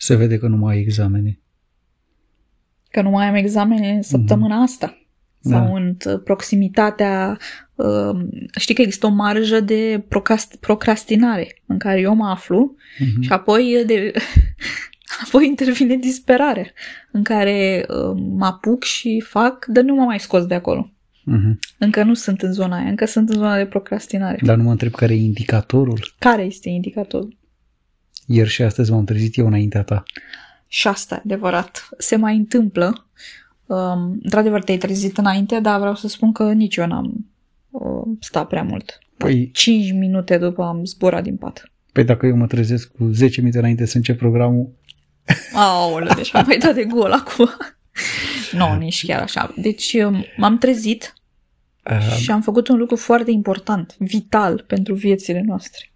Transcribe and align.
Se 0.00 0.14
vede 0.16 0.38
că 0.38 0.46
nu 0.46 0.56
mai 0.56 0.74
ai 0.74 0.80
examene. 0.80 1.38
Că 2.90 3.02
nu 3.02 3.10
mai 3.10 3.26
am 3.26 3.34
examene 3.34 4.02
săptămâna 4.02 4.56
asta. 4.62 4.98
Sau 5.40 5.60
Da. 5.60 5.76
în 5.76 5.96
uh, 6.06 6.20
proximitatea... 6.24 7.38
uh, 7.74 8.18
Știi 8.58 8.74
că 8.74 8.80
există 8.82 9.06
o 9.06 9.10
marjă 9.10 9.60
de 9.60 10.04
procrast- 10.08 10.58
procrastinare 10.60 11.62
în 11.66 11.78
care 11.78 12.00
eu 12.00 12.14
mă 12.14 12.26
aflu 12.28 12.74
Mhm. 12.98 13.20
și 13.22 13.32
apoi, 13.32 13.82
de, 13.86 14.12
apoi 15.26 15.46
intervine 15.46 15.96
disperarea 15.96 16.66
în 17.12 17.22
care 17.22 17.86
uh, 17.88 18.20
mă 18.36 18.46
apuc 18.46 18.84
și 18.84 19.22
fac, 19.26 19.64
dar 19.66 19.84
nu 19.84 19.94
mă 19.94 20.04
mai 20.04 20.20
scos 20.20 20.46
de 20.46 20.54
acolo. 20.54 20.92
Mhm. 21.24 21.58
Încă 21.78 22.02
nu 22.02 22.14
sunt 22.14 22.42
în 22.42 22.52
zona 22.52 22.76
aia, 22.76 22.88
încă 22.88 23.04
sunt 23.04 23.28
în 23.28 23.34
zona 23.36 23.56
de 23.56 23.66
procrastinare. 23.66 24.38
Dar 24.42 24.56
nu 24.56 24.62
mă 24.62 24.70
întreb 24.70 24.92
care 24.92 25.14
e 25.14 25.16
indicatorul. 25.22 26.14
Care 26.18 26.42
este 26.42 26.68
indicatorul? 26.68 27.36
Ieri 28.30 28.48
și 28.48 28.62
astăzi 28.62 28.90
m-am 28.90 29.04
trezit 29.04 29.36
eu 29.36 29.46
înaintea 29.46 29.82
ta. 29.82 30.02
Și 30.66 30.88
asta 30.88 31.14
e 31.14 31.20
adevărat. 31.24 31.88
Se 31.98 32.16
mai 32.16 32.36
întâmplă. 32.36 33.06
Um, 33.66 34.18
într-adevăr, 34.22 34.62
te-ai 34.62 34.78
trezit 34.78 35.18
înainte, 35.18 35.60
dar 35.60 35.78
vreau 35.78 35.94
să 35.94 36.08
spun 36.08 36.32
că 36.32 36.52
nici 36.52 36.76
eu 36.76 36.86
n-am 36.86 37.26
uh, 37.70 38.16
stat 38.20 38.48
prea 38.48 38.62
mult. 38.62 38.98
Păi, 39.16 39.50
5 39.50 39.92
minute 39.92 40.38
după 40.38 40.62
am 40.62 40.84
zburat 40.84 41.22
din 41.22 41.36
pat. 41.36 41.70
păi 41.92 42.04
dacă 42.04 42.26
eu 42.26 42.36
mă 42.36 42.46
trezesc 42.46 42.92
cu 42.92 43.04
10 43.04 43.40
minute 43.40 43.58
înainte 43.58 43.86
să 43.86 43.96
încep 43.96 44.18
programul, 44.18 44.72
Aoleu, 45.52 46.14
deci 46.14 46.34
am 46.34 46.44
mai 46.46 46.58
dat 46.58 46.74
de 46.74 46.84
gol 46.84 47.12
acum. 47.12 47.48
nu, 48.52 48.76
nici 48.78 49.06
chiar 49.06 49.22
așa. 49.22 49.54
Deci 49.56 49.92
um, 49.92 50.24
m-am 50.36 50.58
trezit 50.58 51.14
uh, 51.90 52.16
și 52.20 52.30
am 52.30 52.42
făcut 52.42 52.68
un 52.68 52.76
lucru 52.78 52.96
foarte 52.96 53.30
important, 53.30 53.96
vital 53.98 54.64
pentru 54.66 54.94
viețile 54.94 55.42
noastre. 55.46 55.92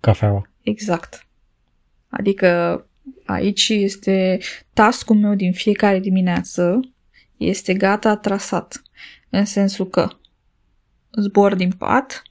cafeaua. 0.00 0.48
Exact. 0.62 1.26
Adică 2.16 2.86
aici 3.24 3.68
este 3.68 4.38
task-ul 4.72 5.16
meu 5.16 5.34
din 5.34 5.52
fiecare 5.52 5.98
dimineață, 5.98 6.80
este 7.36 7.74
gata 7.74 8.16
trasat. 8.16 8.82
În 9.30 9.44
sensul 9.44 9.88
că 9.88 10.08
zbor 11.20 11.54
din 11.54 11.70
pat 11.70 12.22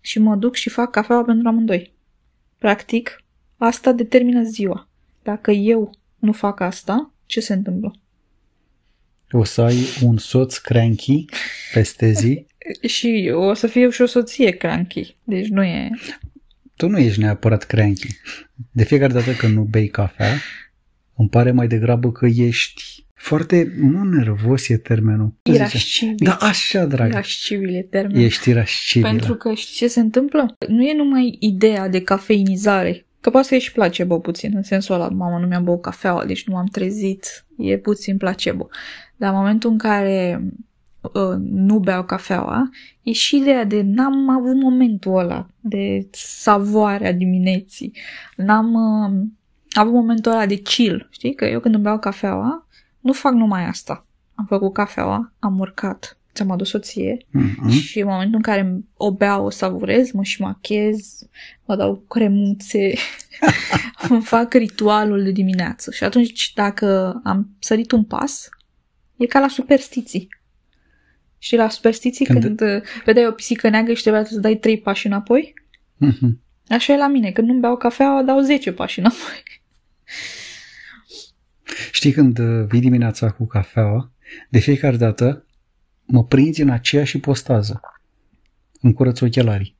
și 0.00 0.18
mă 0.18 0.36
duc 0.36 0.54
și 0.54 0.68
fac 0.68 0.90
cafeaua 0.90 1.24
pentru 1.24 1.48
amândoi. 1.48 1.92
Practic, 2.58 3.24
asta 3.56 3.92
determină 3.92 4.42
ziua. 4.42 4.88
Dacă 5.22 5.50
eu 5.50 5.94
nu 6.18 6.32
fac 6.32 6.60
asta, 6.60 7.12
ce 7.26 7.40
se 7.40 7.52
întâmplă? 7.52 7.94
O 9.30 9.44
să 9.44 9.60
ai 9.60 9.76
un 10.02 10.16
soț 10.16 10.56
cranky 10.56 11.24
peste 11.72 12.12
zi. 12.12 12.46
Și 12.96 13.30
o 13.34 13.54
să 13.54 13.66
fie 13.66 13.90
și 13.90 14.02
o 14.02 14.06
soție 14.06 14.50
cranky. 14.50 15.16
Deci 15.24 15.46
nu 15.46 15.62
e... 15.62 15.90
Tu 16.78 16.88
nu 16.88 16.98
ești 16.98 17.20
neapărat 17.20 17.64
cranky. 17.64 18.06
De 18.70 18.84
fiecare 18.84 19.12
dată 19.12 19.32
când 19.32 19.54
nu 19.54 19.62
bei 19.62 19.88
cafea, 19.88 20.34
îmi 21.16 21.28
pare 21.28 21.50
mai 21.50 21.66
degrabă 21.66 22.12
că 22.12 22.26
ești 22.26 23.06
foarte, 23.14 23.72
nu 23.76 24.04
nervos 24.04 24.68
e 24.68 24.76
termenul. 24.76 25.34
Cum 25.42 25.54
se 25.54 25.64
zice? 25.64 26.04
Irascibil. 26.04 26.14
Da, 26.18 26.34
așa, 26.40 26.84
dragă. 26.84 27.08
Irascibil 27.08 27.74
e 27.74 27.82
termenul. 27.82 28.22
Ești 28.22 28.50
irascibilă. 28.50 29.10
Pentru 29.10 29.34
că 29.34 29.52
știi 29.54 29.74
ce 29.74 29.88
se 29.88 30.00
întâmplă? 30.00 30.56
Nu 30.68 30.82
e 30.82 30.94
numai 30.94 31.36
ideea 31.40 31.88
de 31.88 32.02
cafeinizare. 32.02 33.06
Că 33.20 33.30
poate 33.30 33.46
să 33.46 33.54
ieși 33.54 33.72
placebo 33.72 34.18
puțin, 34.18 34.52
în 34.54 34.62
sensul 34.62 34.94
ăla, 34.94 35.08
mamă, 35.08 35.38
nu 35.38 35.46
mi-am 35.46 35.64
băut 35.64 35.82
cafeaua, 35.82 36.24
deci 36.24 36.46
nu 36.46 36.54
m-am 36.54 36.66
trezit, 36.66 37.46
e 37.56 37.78
puțin 37.78 38.16
placebo. 38.16 38.68
Dar 39.16 39.30
în 39.30 39.36
momentul 39.36 39.70
în 39.70 39.78
care 39.78 40.42
uh, 41.00 41.36
nu 41.40 41.78
beau 41.78 42.04
cafeaua, 42.04 42.70
e 43.02 43.12
și 43.12 43.36
ideea 43.36 43.64
de 43.64 43.82
n-am 43.82 44.28
avut 44.28 44.54
momentul 44.62 45.18
ăla 45.18 45.46
de 45.60 46.08
savoarea 46.12 47.12
dimineții, 47.12 47.92
n-am 48.36 48.74
uh, 48.74 49.26
avut 49.70 49.92
momentul 49.92 50.32
ăla 50.32 50.46
de 50.46 50.56
chill, 50.56 51.08
știi? 51.10 51.34
Că 51.34 51.44
eu 51.44 51.60
când 51.60 51.74
îmi 51.74 51.82
beau 51.82 51.98
cafeaua, 51.98 52.66
nu 53.00 53.12
fac 53.12 53.32
numai 53.32 53.64
asta. 53.64 54.06
Am 54.34 54.44
făcut 54.48 54.72
cafeaua, 54.72 55.32
am 55.38 55.58
urcat, 55.58 56.18
ți-am 56.34 56.50
adus 56.50 56.72
o 56.72 56.78
ție, 56.78 57.26
Mhm. 57.30 57.68
și 57.68 58.00
în 58.00 58.06
momentul 58.06 58.34
în 58.36 58.42
care 58.42 58.80
o 58.96 59.12
beau, 59.12 59.44
o 59.44 59.50
savurez, 59.50 60.10
mă 60.10 60.22
și 60.22 60.40
machez, 60.40 61.26
mă 61.64 61.76
dau 61.76 62.04
cremuțe, 62.08 62.92
îmi 64.08 64.22
fac 64.22 64.52
ritualul 64.54 65.22
de 65.22 65.30
dimineață. 65.30 65.90
Și 65.90 66.04
atunci, 66.04 66.52
dacă 66.54 67.20
am 67.24 67.48
sărit 67.58 67.90
un 67.92 68.04
pas, 68.04 68.48
e 69.16 69.26
ca 69.26 69.38
la 69.40 69.48
superstiții. 69.48 70.28
Și 71.38 71.56
la 71.56 71.68
superstiții, 71.68 72.24
Când- 72.24 72.42
când, 72.42 72.58
când 72.58 72.82
vedeai 73.04 73.26
o 73.26 73.30
pisică 73.32 73.68
neagră 73.68 73.92
și 73.94 74.02
trebuia 74.02 74.24
să 74.24 74.38
dai 74.40 74.54
trei 74.56 74.78
pași 74.80 75.06
înapoi, 75.06 75.54
Mhm. 75.96 76.40
așa 76.68 76.92
e 76.92 76.96
la 76.96 77.08
mine. 77.08 77.30
Când 77.30 77.48
nu 77.48 77.58
beau 77.58 77.76
cafea, 77.76 78.22
dau 78.22 78.40
10 78.40 78.72
pași 78.72 78.98
înapoi. 78.98 79.42
Știi 81.92 82.12
când 82.12 82.38
uh, 82.38 82.64
vii 82.68 82.80
dimineața 82.80 83.30
cu 83.30 83.46
cafeaua, 83.46 84.10
de 84.48 84.58
fiecare 84.58 84.96
dată 84.96 85.44
mă 86.04 86.24
prinzi 86.24 86.62
în 86.62 86.68
aceeași 86.70 87.18
postază. 87.18 87.80
Îmi 88.80 88.92
curăț 88.92 89.20
ochelarii. 89.20 89.76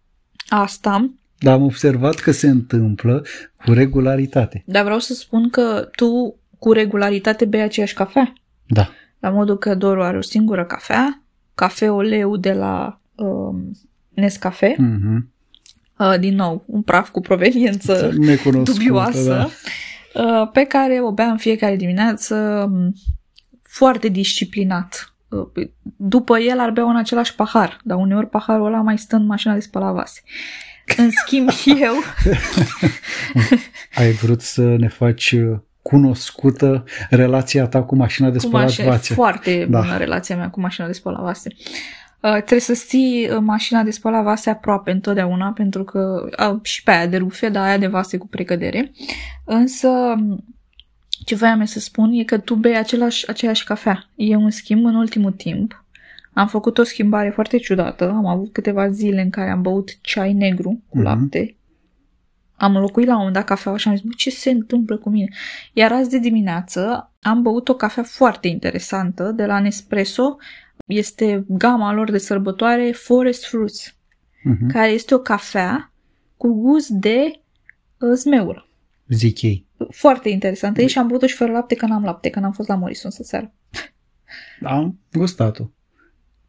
Asta 0.49 0.91
am, 0.93 1.21
Dar 1.39 1.55
am 1.55 1.63
observat 1.63 2.15
că 2.15 2.31
se 2.31 2.49
întâmplă 2.49 3.25
cu 3.65 3.73
regularitate. 3.73 4.63
dar 4.67 4.85
vreau 4.85 4.99
să 4.99 5.15
spun 5.15 5.51
că 5.51 5.89
tu 5.97 6.39
cu 6.59 6.73
regularitate 6.73 7.45
bei 7.45 7.61
aceeași 7.61 7.95
cafea. 7.95 8.33
Da. 8.67 8.91
La 9.19 9.31
modul 9.31 9.59
că 9.59 9.75
Doru 9.75 10.03
are 10.03 10.17
o 10.17 10.21
singură 10.21 10.65
cafea, 10.65 11.23
cafeoleu 11.59 12.37
de 12.37 12.53
la 12.53 13.01
um, 13.15 13.71
Nescafe, 14.15 14.75
Mhm. 14.79 15.33
uh, 15.99 16.15
din 16.19 16.35
nou, 16.35 16.63
un 16.67 16.83
praf 16.83 17.11
cu 17.11 17.21
proveniență 17.21 18.11
Necunoscută, 18.19 18.79
dubioasă, 18.79 19.49
Da. 20.15 20.23
uh, 20.23 20.51
pe 20.53 20.65
care 20.65 21.01
o 21.03 21.13
bea 21.13 21.31
în 21.31 21.37
fiecare 21.37 21.77
dimineață 21.77 22.35
um, 22.73 22.95
foarte 23.63 24.09
disciplinat. 24.09 25.15
Uh, 25.29 25.67
După 25.97 26.39
el 26.39 26.59
ar 26.61 26.71
bea 26.71 26.85
în 26.85 26.97
același 26.97 27.35
pahar, 27.35 27.81
dar 27.85 27.99
uneori 27.99 28.29
paharul 28.29 28.67
ăla 28.67 28.81
mai 28.81 28.99
stă 28.99 29.17
în 29.17 29.27
mașina 29.27 29.55
de 29.55 29.61
spălat 29.61 29.95
vase. 29.95 30.21
În 30.97 31.11
schimb, 31.11 31.49
eu 31.83 31.95
Ai 33.95 34.11
vrut 34.13 34.41
să 34.41 34.63
ne 34.77 34.89
faci 34.89 35.33
uh, 35.33 35.59
cunoscută 35.89 36.85
relația 37.11 37.67
ta 37.67 37.83
cu 37.83 37.97
mașina 37.97 38.31
de 38.31 38.39
cu 38.39 38.45
spălat 38.45 38.65
mașina, 38.65 38.89
vațe. 38.91 39.15
foarte 39.15 39.67
Da. 39.71 39.81
bună 39.81 39.97
relația 39.97 40.37
mea 40.37 40.51
cu 40.51 40.61
mașina 40.61 40.87
de 40.87 40.93
spălat 40.93 41.21
vase. 41.23 41.51
Uh, 42.21 42.31
trebuie 42.33 42.61
să 42.61 42.73
ții 42.87 43.29
uh, 43.31 43.37
mașina 43.41 43.83
de 43.83 43.91
spălat 43.91 44.23
vase 44.23 44.51
aproape 44.51 44.91
întotdeauna, 44.91 45.49
pentru 45.53 45.85
că 45.85 46.29
uh, 46.53 46.59
și 46.63 46.83
pe 46.83 46.91
aia 46.91 47.07
de 47.07 47.17
rufe, 47.17 47.49
dar 47.49 47.65
aia 47.65 47.79
de 47.79 47.87
vase 47.87 48.17
cu 48.17 48.27
precădere. 48.27 48.93
Însă, 49.45 49.89
m, 50.17 50.45
ce 51.25 51.35
voiam 51.35 51.61
eu 51.61 51.67
să 51.67 51.81
spun 51.81 52.11
e 52.13 52.25
că 52.25 52.39
tu 52.39 52.55
bei 52.55 52.77
același, 52.77 53.29
aceeași 53.31 53.65
cafea. 53.65 54.05
Eu, 54.15 54.45
în 54.45 54.51
schimb, 54.51 54.85
în 54.85 54.95
ultimul 54.95 55.33
timp, 55.33 55.85
am 56.33 56.47
făcut 56.49 56.79
o 56.79 56.83
schimbare 56.83 57.31
foarte 57.31 57.57
ciudată. 57.57 58.09
Am 58.09 58.27
avut 58.27 58.53
câteva 58.53 58.89
zile 58.91 59.21
în 59.21 59.31
care 59.31 59.51
am 59.51 59.63
băut 59.63 59.89
ceai 60.01 60.33
negru 60.33 60.83
cu 60.89 60.97
Mhm. 60.99 61.07
lapte. 61.07 61.57
Am 62.59 62.75
înlocuit 62.75 63.07
la 63.07 63.13
un 63.13 63.19
moment 63.19 63.37
dat 63.37 63.45
cafeaua 63.45 63.77
și 63.79 63.89
am 63.89 63.95
zis, 63.95 64.05
"Bă, 64.05 64.11
ce 64.17 64.31
se 64.31 64.51
întâmplă 64.51 64.97
cu 64.99 65.11
mine? 65.11 65.29
Iar 65.73 65.93
azi 65.93 66.11
de 66.11 66.19
dimineață 66.19 67.13
am 67.21 67.43
băut 67.43 67.69
o 67.69 67.75
cafea 67.75 68.03
foarte 68.03 68.49
interesantă 68.49 69.33
de 69.33 69.47
la 69.47 69.61
Nespresso. 69.61 70.37
Este 70.87 71.45
gama 71.49 71.93
lor 71.93 72.11
de 72.11 72.19
sărbătoare 72.19 72.91
Forest 72.93 73.47
Fruits, 73.47 73.97
Mhm. 74.43 74.69
care 74.69 74.91
este 74.91 75.15
o 75.15 75.19
cafea 75.19 75.93
cu 76.37 76.49
gust 76.53 76.89
de 76.89 77.41
uh, 77.99 78.11
zmeură. 78.15 78.69
Zic 79.09 79.43
ei. 79.43 79.67
Foarte 79.91 80.29
interesantă. 80.29 80.83
E 80.83 80.87
și 80.87 80.99
am 80.99 81.07
băut-o 81.07 81.27
și 81.27 81.35
fără 81.37 81.53
lapte, 81.53 81.75
că 81.75 81.87
n-am 81.87 82.05
lapte, 82.05 82.31
că 82.31 82.41
n-am 82.41 82.53
fost 82.53 82.69
la 82.69 82.75
Morrison 82.75 83.11
să 83.11 83.23
seară. 83.23 83.53
Am 84.63 84.99
gustat-o. 85.13 85.65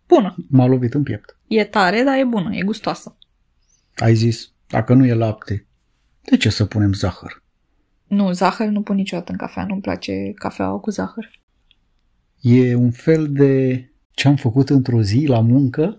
Bună. 0.08 0.36
M-a 0.50 0.66
lovit 0.66 0.94
în 0.94 1.04
piept. 1.04 1.38
E 1.48 1.64
tare, 1.64 2.04
dar 2.04 2.18
e 2.18 2.24
bună, 2.24 2.56
e 2.56 2.62
gustoasă. 2.64 3.18
Ai 3.96 4.14
zis, 4.16 4.54
dacă 4.68 4.94
nu 4.94 5.06
e 5.06 5.14
lapte, 5.14 5.68
de 6.22 6.38
ce 6.38 6.50
să 6.50 6.66
punem 6.66 6.94
zahăr? 6.94 7.44
Nu, 8.08 8.32
zahăr 8.32 8.68
nu 8.68 8.82
pun 8.82 8.96
niciodată 8.96 9.32
în 9.32 9.38
cafea, 9.38 9.66
nu-mi 9.66 9.82
place 9.82 10.32
cafeaua 10.36 10.80
cu 10.80 10.90
zahăr. 10.90 11.32
E 12.42 12.76
un 12.76 12.92
fel 12.92 13.32
de 13.32 13.84
ce 14.12 14.28
am 14.28 14.36
făcut 14.36 14.70
într-o 14.70 15.02
zi 15.02 15.26
la 15.26 15.40
muncă, 15.40 15.98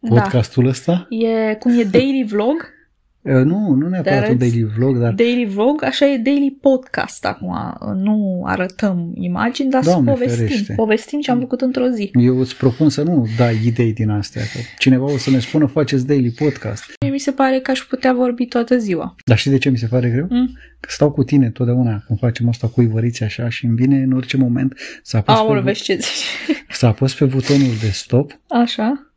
podcastul 0.00 0.66
ăsta. 0.66 0.92
Da. 0.92 1.16
E 1.16 1.54
cum 1.54 1.78
e 1.78 1.82
daily 1.82 2.24
vlog, 2.24 2.54
Uh, 2.54 2.79
Nu, 3.22 3.74
nu 3.74 3.88
neapărat 3.88 4.18
un 4.18 4.24
arăți- 4.24 4.38
daily 4.38 4.64
vlog, 4.76 4.98
dar 4.98 5.12
daily 5.12 5.44
vlog, 5.46 5.84
așa 5.84 6.06
e 6.06 6.16
daily 6.18 6.56
podcast 6.60 7.24
acum. 7.24 7.54
Nu 7.94 8.42
arătăm 8.46 9.10
imagini, 9.14 9.70
dar 9.70 9.82
Doamne 9.82 10.10
povestim. 10.10 10.46
ferește. 10.46 10.72
Povestim 10.76 11.20
ce 11.20 11.30
am 11.30 11.38
făcut 11.38 11.60
într-o 11.60 11.86
zi. 11.88 12.10
eu 12.20 12.38
îți 12.38 12.56
propun 12.56 12.88
să 12.88 13.02
nu 13.02 13.26
dai 13.36 13.58
idei 13.66 13.92
din 13.92 14.08
astea. 14.10 14.42
Că 14.42 14.58
cineva 14.78 15.04
o 15.04 15.16
să 15.16 15.30
ne 15.30 15.38
spună 15.38 15.66
faceți 15.66 16.06
daily 16.06 16.30
podcast. 16.30 16.84
Mie 17.00 17.10
mi 17.10 17.18
se 17.18 17.30
pare 17.30 17.58
că 17.60 17.70
aș 17.70 17.78
putea 17.80 18.12
vorbi 18.12 18.46
toată 18.46 18.76
ziua. 18.78 19.14
Dar 19.24 19.38
știi 19.38 19.50
de 19.50 19.58
ce 19.58 19.70
mi 19.70 19.78
se 19.78 19.86
pare 19.86 20.08
greu? 20.10 20.26
Mm? 20.30 20.46
Că 20.80 20.88
stau 20.92 21.10
cu 21.10 21.22
tine 21.24 21.50
totdeauna 21.50 22.02
când 22.06 22.18
facem 22.18 22.48
asta 22.48 22.66
cu 22.68 22.82
ivăriți 22.82 23.22
așa 23.22 23.48
și 23.48 23.64
îmi 23.64 23.74
vine 23.76 23.96
în 23.96 24.12
orice 24.12 24.36
moment 24.36 24.78
să 25.02 25.16
apăs, 25.16 25.34
Aoleu, 25.36 25.54
pe, 25.62 25.68
vezi 25.70 25.82
ce 25.82 25.94
zici. 25.94 26.24
să 26.70 26.86
apăs 26.86 27.14
pe 27.14 27.24
butonul 27.24 27.72
de 27.80 27.88
stop 27.90 28.40
Așa. 28.48 29.09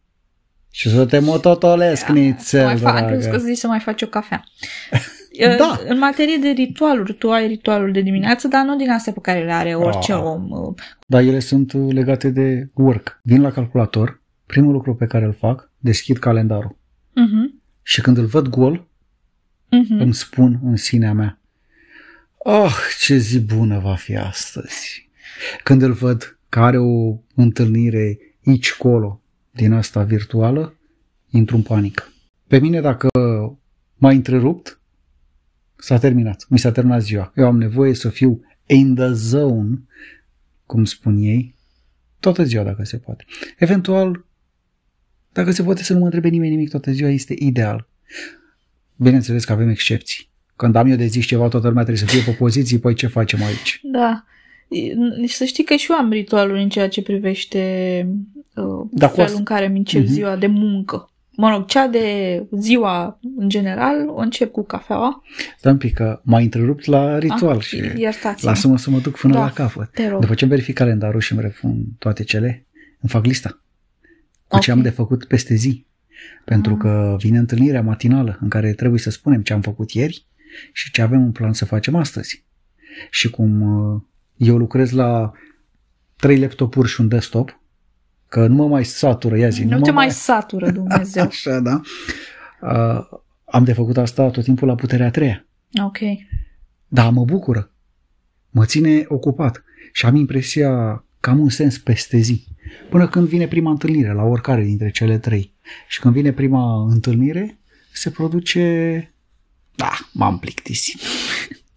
Și 0.76 0.90
să 0.90 1.06
te 1.06 1.20
mototolesc, 1.20 2.08
nițel, 2.08 2.66
mai 2.66 2.78
fac, 2.78 2.98
am 2.98 3.06
crezut 3.06 3.24
că 3.24 3.30
dragă. 3.30 3.44
zici 3.44 3.58
să 3.58 3.68
mai 3.68 3.80
faci 3.80 4.02
o 4.02 4.08
cafea. 4.08 4.44
Da. 5.58 5.80
În 5.88 5.98
materie 5.98 6.38
de 6.38 6.48
ritualuri, 6.50 7.14
tu 7.14 7.32
ai 7.32 7.48
ritualul 7.48 7.92
de 7.92 8.02
dimineață, 8.02 8.48
dar 8.48 8.66
nu 8.66 8.76
din 8.76 8.90
astea 8.90 9.14
pe 9.14 9.20
care 9.22 9.44
le 9.44 9.52
are 9.54 9.76
orice 9.76 10.14
Ah. 10.14 10.22
om. 10.24 10.50
Uh, 10.52 10.74
Dar 11.08 11.22
ele 11.22 11.40
sunt 11.40 11.74
uh, 11.74 11.94
legate 11.94 12.30
de 12.30 12.70
work. 12.74 13.20
Vin 13.24 13.42
la 13.42 13.52
calculator, 13.52 14.22
primul 14.46 14.72
lucru 14.72 14.96
pe 14.96 15.06
care 15.06 15.26
îl 15.26 15.34
fac, 15.34 15.70
deschid 15.78 16.18
calendarul. 16.18 16.78
mhm, 17.16 17.62
Și 17.82 18.02
când 18.02 18.18
îl 18.18 18.26
văd 18.26 18.48
gol, 18.48 18.88
mhm. 19.70 20.00
îmi 20.00 20.14
spun 20.14 20.60
în 20.64 20.76
sinea 20.76 21.14
mea, 21.14 21.40
ah, 22.46 22.76
ce 23.00 23.18
zi 23.18 23.40
bună 23.40 23.80
va 23.80 23.96
fi 23.96 24.16
astăzi. 24.16 25.10
Când 25.64 25.82
îl 25.82 25.92
văd 25.94 26.38
că 26.50 26.60
are 26.60 26.78
o 26.78 27.16
întâlnire 27.36 28.18
aici 28.48 28.74
colo 28.74 29.22
din 29.56 29.72
asta 29.72 30.04
virtuală, 30.04 30.78
intru 31.30 31.56
în 31.56 31.62
panică. 31.62 32.04
Pe 32.48 32.60
mine 32.60 32.82
dacă 32.82 33.10
m-a 33.96 34.10
întrerupt, 34.10 34.80
s-a 35.76 35.98
terminat. 35.98 36.46
Mi 36.50 36.60
s-a 36.60 36.72
terminat 36.72 37.02
ziua. 37.02 37.32
Eu 37.36 37.46
am 37.46 37.58
nevoie 37.58 37.94
să 37.94 38.10
fiu 38.10 38.42
in 38.66 38.96
the 38.96 39.12
zone, 39.12 39.82
cum 40.66 40.86
spun 40.86 41.18
ei, 41.18 41.56
toată 42.20 42.44
ziua 42.44 42.64
dacă 42.64 42.84
se 42.84 42.98
poate. 42.98 43.26
Eventual, 43.58 44.26
dacă 45.32 45.52
se 45.52 45.64
poate 45.64 45.84
să 45.84 45.94
nu 45.94 46.00
mă 46.00 46.06
întrebe 46.06 46.28
nimeni 46.28 46.52
nimic 46.52 46.70
toată 46.70 46.92
ziua, 46.92 47.10
este 47.10 47.36
ideal. 47.38 47.88
Bineînțeles 48.96 49.46
că 49.46 49.52
avem 49.52 49.70
excepții. 49.70 50.30
Când 50.56 50.76
am 50.76 50.88
eu 50.88 50.96
de 50.96 51.06
zis 51.06 51.26
ceva, 51.26 51.48
toată 51.48 51.68
lumea 51.68 51.84
trebuie 51.84 52.08
să 52.08 52.16
fie 52.16 52.32
pe 52.32 52.38
poziții, 52.38 52.80
păi 52.80 52.94
ce 52.94 53.08
facem 53.08 53.44
aici? 53.44 53.80
Da. 53.84 54.26
Deci 55.20 55.32
să 55.32 55.46
știi 55.46 55.64
că 55.64 55.76
și 55.76 55.92
eu 55.92 55.98
am 55.98 56.12
ritualuri 56.12 56.62
în 56.62 56.70
ceea 56.70 56.90
ce 56.90 57.02
privește 57.02 58.08
uh, 58.56 58.88
Da, 58.92 59.08
cu 59.08 59.14
felul 59.14 59.26
asta- 59.28 59.38
în 59.38 59.44
care 59.44 59.66
îmi 59.66 59.78
încep 59.78 60.02
Mhm. 60.04 60.12
ziua 60.12 60.36
de 60.36 60.48
muncă. 60.48 61.08
Mă 61.36 61.50
rog, 61.50 61.66
cea 61.66 61.88
de 61.88 62.44
ziua 62.60 63.20
în 63.38 63.50
general 63.50 64.08
o 64.10 64.18
încep 64.20 64.52
cu 64.52 64.64
cafeaua. 64.64 65.22
Stai 65.58 65.72
un 65.72 65.78
pic, 65.78 65.94
că 65.94 66.20
m-a 66.24 66.40
întrerupt 66.40 66.86
la 66.86 67.18
ritual 67.18 67.56
Ah, 67.56 67.62
și 67.62 67.92
Iertați-mă. 67.96 68.50
lasă-mă 68.50 68.78
să 68.78 68.90
mă 68.90 69.00
duc 69.00 69.18
până 69.18 69.34
Da. 69.34 69.40
la 69.40 69.52
capăt. 69.52 69.90
Te 69.92 70.08
rog. 70.10 70.20
După 70.22 70.34
ce 70.34 70.44
îmi 70.44 70.54
verific 70.54 70.76
calendarul 70.76 71.20
și 71.20 71.32
îmi 71.32 71.42
repun 71.42 71.84
toate 72.00 72.24
cele, 72.24 72.66
îmi 73.02 73.10
fac 73.12 73.26
lista 73.26 73.60
cu 74.48 74.60
ce 74.60 74.72
Ok. 74.72 74.78
am 74.78 74.84
de 74.84 74.90
făcut 74.90 75.26
peste 75.26 75.54
zi. 75.56 75.86
Pentru 76.46 76.72
Ah. 76.74 76.78
că 76.80 77.16
vine 77.20 77.38
întâlnirea 77.38 77.82
matinală 77.82 78.38
în 78.42 78.50
care 78.50 78.74
trebuie 78.74 79.00
să 79.00 79.10
spunem 79.10 79.42
ce 79.42 79.54
am 79.54 79.62
făcut 79.62 79.92
ieri 79.92 80.26
și 80.72 80.92
ce 80.92 81.02
avem 81.02 81.22
în 81.22 81.32
plan 81.32 81.54
să 81.54 81.66
facem 81.66 81.96
astăzi. 81.96 82.44
Și 83.10 83.30
cum 83.30 83.62
uh, 83.62 84.02
eu 84.38 84.58
lucrez 84.58 84.92
la 84.92 85.32
trei 86.16 86.38
laptopuri 86.40 86.88
și 86.90 87.02
un 87.02 87.08
desktop, 87.08 87.60
că 88.34 88.48
nu 88.48 88.56
mă 88.56 88.68
mai 88.68 88.86
satură, 88.86 89.38
ia 89.38 89.50
zi, 89.50 89.64
nu, 89.64 89.78
mă 89.78 89.82
te 89.82 89.92
mai 89.92 90.12
satură 90.12 90.72
Dumnezeu. 90.72 91.24
Așa, 91.28 91.60
da. 91.60 91.82
Uh, 92.62 93.20
am 93.46 93.64
de 93.64 93.74
făcut 93.74 93.98
asta 93.98 94.30
tot 94.30 94.44
timpul 94.44 94.68
la 94.68 94.76
puterea 94.76 95.06
a 95.06 95.10
treia. 95.10 95.46
ok. 95.84 95.98
Da, 96.88 97.10
mă 97.10 97.26
bucură. 97.26 97.72
Mă 98.50 98.66
ține 98.66 99.06
ocupat 99.08 99.64
și 99.92 100.06
am 100.06 100.16
impresia 100.16 101.04
că 101.20 101.30
am 101.30 101.40
un 101.40 101.50
sens 101.50 101.78
peste 101.78 102.18
zi. 102.18 102.48
Până 102.90 103.08
când 103.08 103.28
vine 103.28 103.48
prima 103.48 103.72
întâlnire 103.72 104.14
la 104.14 104.24
oricare 104.24 104.64
dintre 104.64 104.92
cele 104.92 105.18
trei. 105.18 105.54
Și 105.88 106.00
când 106.00 106.14
vine 106.14 106.32
prima 106.32 106.88
întâlnire, 106.90 107.60
se 107.92 108.10
produce... 108.10 109.14
Da, 109.76 109.92
m-am 110.12 110.40
plictisit. 110.40 111.00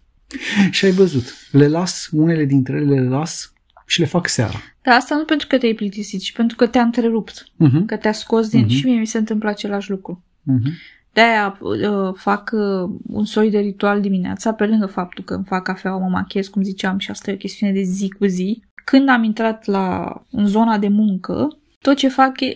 și 0.71 0.85
ai 0.85 0.91
văzut, 0.91 1.33
le 1.51 1.67
las, 1.67 2.09
unele 2.11 2.45
dintre 2.45 2.75
ele 2.75 2.99
le 3.01 3.07
las 3.07 3.51
și 3.87 3.99
le 3.99 4.05
fac 4.05 4.27
seara. 4.27 4.57
Dar 4.81 4.95
asta 4.95 5.15
nu 5.15 5.23
pentru 5.25 5.47
că 5.47 5.57
te-ai 5.57 5.73
plictisit, 5.73 6.21
ci 6.21 6.31
pentru 6.31 6.55
că 6.55 6.67
te-a 6.67 6.81
întrerupt. 6.81 7.43
Uh-huh. 7.43 7.85
Că 7.85 7.95
te-a 7.95 8.11
scos 8.11 8.49
din... 8.49 8.59
Mhm. 8.59 8.69
Și 8.69 8.85
mie 8.85 8.99
mi 8.99 9.05
se 9.07 9.17
întâmplă 9.17 9.49
același 9.49 9.89
lucru. 9.89 10.23
Uh-huh. 10.41 10.71
De-aia 11.13 11.57
uh, 11.61 12.13
fac 12.15 12.49
uh, 12.53 12.89
un 13.07 13.25
soi 13.25 13.49
de 13.49 13.59
ritual 13.59 14.01
dimineața, 14.01 14.53
pe 14.53 14.65
lângă 14.65 14.85
faptul 14.85 15.23
că 15.23 15.33
îmi 15.33 15.45
fac 15.45 15.63
cafea, 15.63 15.95
mă 15.95 16.07
machez, 16.07 16.47
cum 16.47 16.61
ziceam, 16.61 16.97
și 16.97 17.11
asta 17.11 17.31
e 17.31 17.33
o 17.33 17.37
chestiune 17.37 17.73
de 17.73 17.81
zi 17.81 18.09
cu 18.19 18.25
zi. 18.25 18.63
Când 18.85 19.09
am 19.09 19.23
intrat 19.23 19.65
la, 19.65 20.13
în 20.31 20.45
zona 20.45 20.77
de 20.77 20.87
muncă, 20.87 21.47
tot 21.81 21.95
ce 21.95 22.07
fac 22.07 22.39
e, 22.39 22.55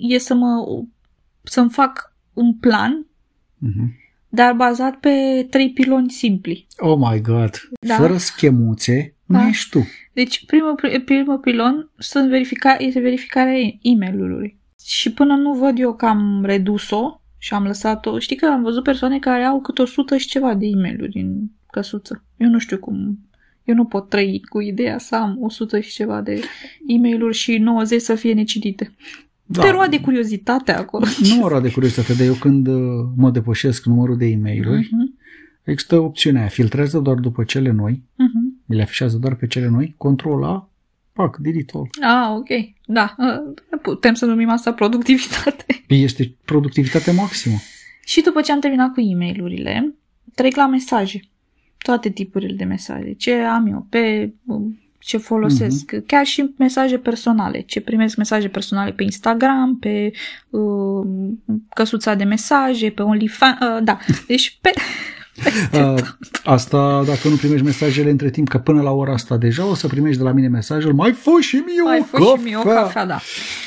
e 0.00 0.18
să 0.18 0.34
mă, 0.34 0.82
să-mi 1.42 1.70
fac 1.70 2.14
un 2.32 2.54
plan, 2.54 3.04
Uh-huh. 3.66 3.88
dar 4.28 4.52
bazat 4.52 4.94
pe 4.96 5.46
trei 5.50 5.70
piloni 5.70 6.10
simpli. 6.10 6.66
Oh 6.78 6.98
my 6.98 7.20
god, 7.20 7.50
Da. 7.80 7.94
fără 7.94 8.16
schemuțe, 8.16 9.14
nu 9.30 9.38
Da. 9.38 9.48
ești 9.48 9.70
tu. 9.70 9.86
Deci 10.12 10.46
primul, 10.46 10.74
primul 11.04 11.38
pilon 11.38 11.90
sunt 11.98 12.28
verifica, 12.28 12.76
este 12.78 13.00
verificarea 13.00 13.58
e 13.58 13.94
mail 13.98 14.56
Și 14.84 15.12
până 15.12 15.34
nu 15.34 15.52
văd 15.52 15.78
eu 15.78 15.94
că 15.94 16.06
am 16.06 16.44
redus-o 16.44 17.20
și 17.38 17.54
am 17.54 17.64
lăsat-o, 17.64 18.18
știi 18.18 18.36
că 18.36 18.46
am 18.46 18.62
văzut 18.62 18.82
persoane 18.82 19.18
care 19.18 19.42
au 19.42 19.60
câte 19.60 19.82
100 19.82 20.16
și 20.16 20.28
ceva 20.28 20.54
de 20.54 20.66
e 20.66 20.74
mail 20.74 21.10
în 21.14 21.36
căsuță. 21.70 22.24
Eu 22.36 22.48
nu 22.48 22.58
știu 22.58 22.78
cum, 22.78 23.18
eu 23.64 23.74
nu 23.74 23.84
pot 23.84 24.08
trăi 24.08 24.42
cu 24.48 24.60
ideea 24.60 24.98
să 24.98 25.16
am 25.16 25.36
100 25.40 25.80
și 25.80 25.90
ceva 25.90 26.20
de 26.20 26.40
e 26.86 26.98
mail 26.98 27.32
și 27.32 27.58
90 27.58 28.00
să 28.00 28.14
fie 28.14 28.32
necitite. 28.32 28.92
Da. 29.44 29.62
Te 29.62 29.70
roade 29.70 30.00
curiozitatea 30.00 30.78
acolo. 30.78 31.04
Nu 31.28 31.34
mă 31.40 31.48
roade 31.48 31.70
curiozitatea, 31.70 32.14
dar 32.14 32.26
eu 32.26 32.34
când 32.34 32.66
uh, 32.66 33.06
mă 33.16 33.30
depășesc 33.30 33.84
numărul 33.84 34.16
de 34.16 34.26
e 34.26 34.36
mail 34.36 34.68
Mhm, 34.68 35.18
există 35.64 35.98
opțiunea 35.98 36.40
aia, 36.40 36.48
filtrează 36.48 36.98
doar 36.98 37.16
după 37.16 37.44
cele 37.44 37.70
noi, 37.70 38.02
mhm. 38.14 38.39
Mi 38.70 38.76
le 38.76 38.82
afișează 38.82 39.16
doar 39.16 39.34
pe 39.34 39.46
cele 39.46 39.68
noi, 39.68 39.94
control 39.96 40.44
A, 40.44 40.70
pac, 41.12 41.36
delete 41.36 41.72
all. 41.74 41.88
Ah, 42.00 42.36
ok. 42.36 42.48
Da, 42.86 43.14
uh, 43.18 43.78
putem 43.82 44.14
să 44.14 44.26
numim 44.26 44.48
asta 44.48 44.72
productivitate. 44.72 45.64
Este 45.88 46.34
productivitate 46.44 47.10
maximă. 47.10 47.56
Și 48.04 48.20
după 48.20 48.40
ce 48.40 48.52
am 48.52 48.60
terminat 48.60 48.92
cu 48.92 49.00
e 49.00 49.14
mail 49.14 49.96
trec 50.34 50.56
la 50.56 50.66
mesaje. 50.66 51.20
Toate 51.78 52.10
tipurile 52.10 52.54
de 52.54 52.64
mesaje. 52.64 53.14
Ce 53.14 53.34
am 53.34 53.66
eu 53.66 53.86
pe 53.90 54.32
ce 54.98 55.16
folosesc. 55.16 55.96
Uh-huh. 55.96 56.06
Chiar 56.06 56.26
și 56.26 56.54
mesaje 56.58 56.98
personale. 56.98 57.60
Ce 57.60 57.80
primesc 57.80 58.16
mesaje 58.16 58.48
personale 58.48 58.92
pe 58.92 59.02
Instagram, 59.02 59.78
pe 59.78 60.10
uh, 60.50 61.06
căsuța 61.74 62.14
de 62.14 62.24
mesaje, 62.24 62.90
pe 62.90 63.02
OnlyFans. 63.02 63.58
Uh, 63.60 63.82
da, 63.82 63.98
deci 64.26 64.58
pe... 64.60 64.70
Uh, 65.72 65.94
asta 66.44 67.04
dacă 67.04 67.28
nu 67.28 67.36
primești 67.36 67.64
mesajele 67.64 68.10
între 68.10 68.30
timp, 68.30 68.48
că 68.48 68.58
până 68.58 68.82
la 68.82 68.90
ora 68.90 69.12
asta 69.12 69.36
deja 69.36 69.66
o 69.66 69.74
să 69.74 69.86
primești 69.86 70.18
de 70.18 70.24
la 70.24 70.32
mine 70.32 70.48
mesajul 70.48 70.94
mai 70.94 71.12
fă 71.12 71.30
și 71.40 71.56
mie 71.56 71.82
Mai 71.84 71.98
o 71.98 72.02
fost 72.04 72.36
și 72.38 72.44
mie 72.44 72.56
o 72.56 72.62
cafea. 72.62 72.82
cafea, 72.82 73.06
da. 73.06 73.18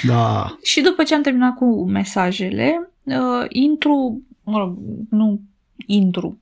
Da. 0.07 0.57
Și 0.63 0.81
după 0.81 1.03
ce 1.03 1.15
am 1.15 1.21
terminat 1.21 1.55
cu 1.55 1.89
mesajele, 1.89 2.89
uh, 3.03 3.45
intru, 3.49 4.21
mă 4.43 4.57
rog, 4.57 4.77
nu 5.09 5.41
intru, 5.85 6.39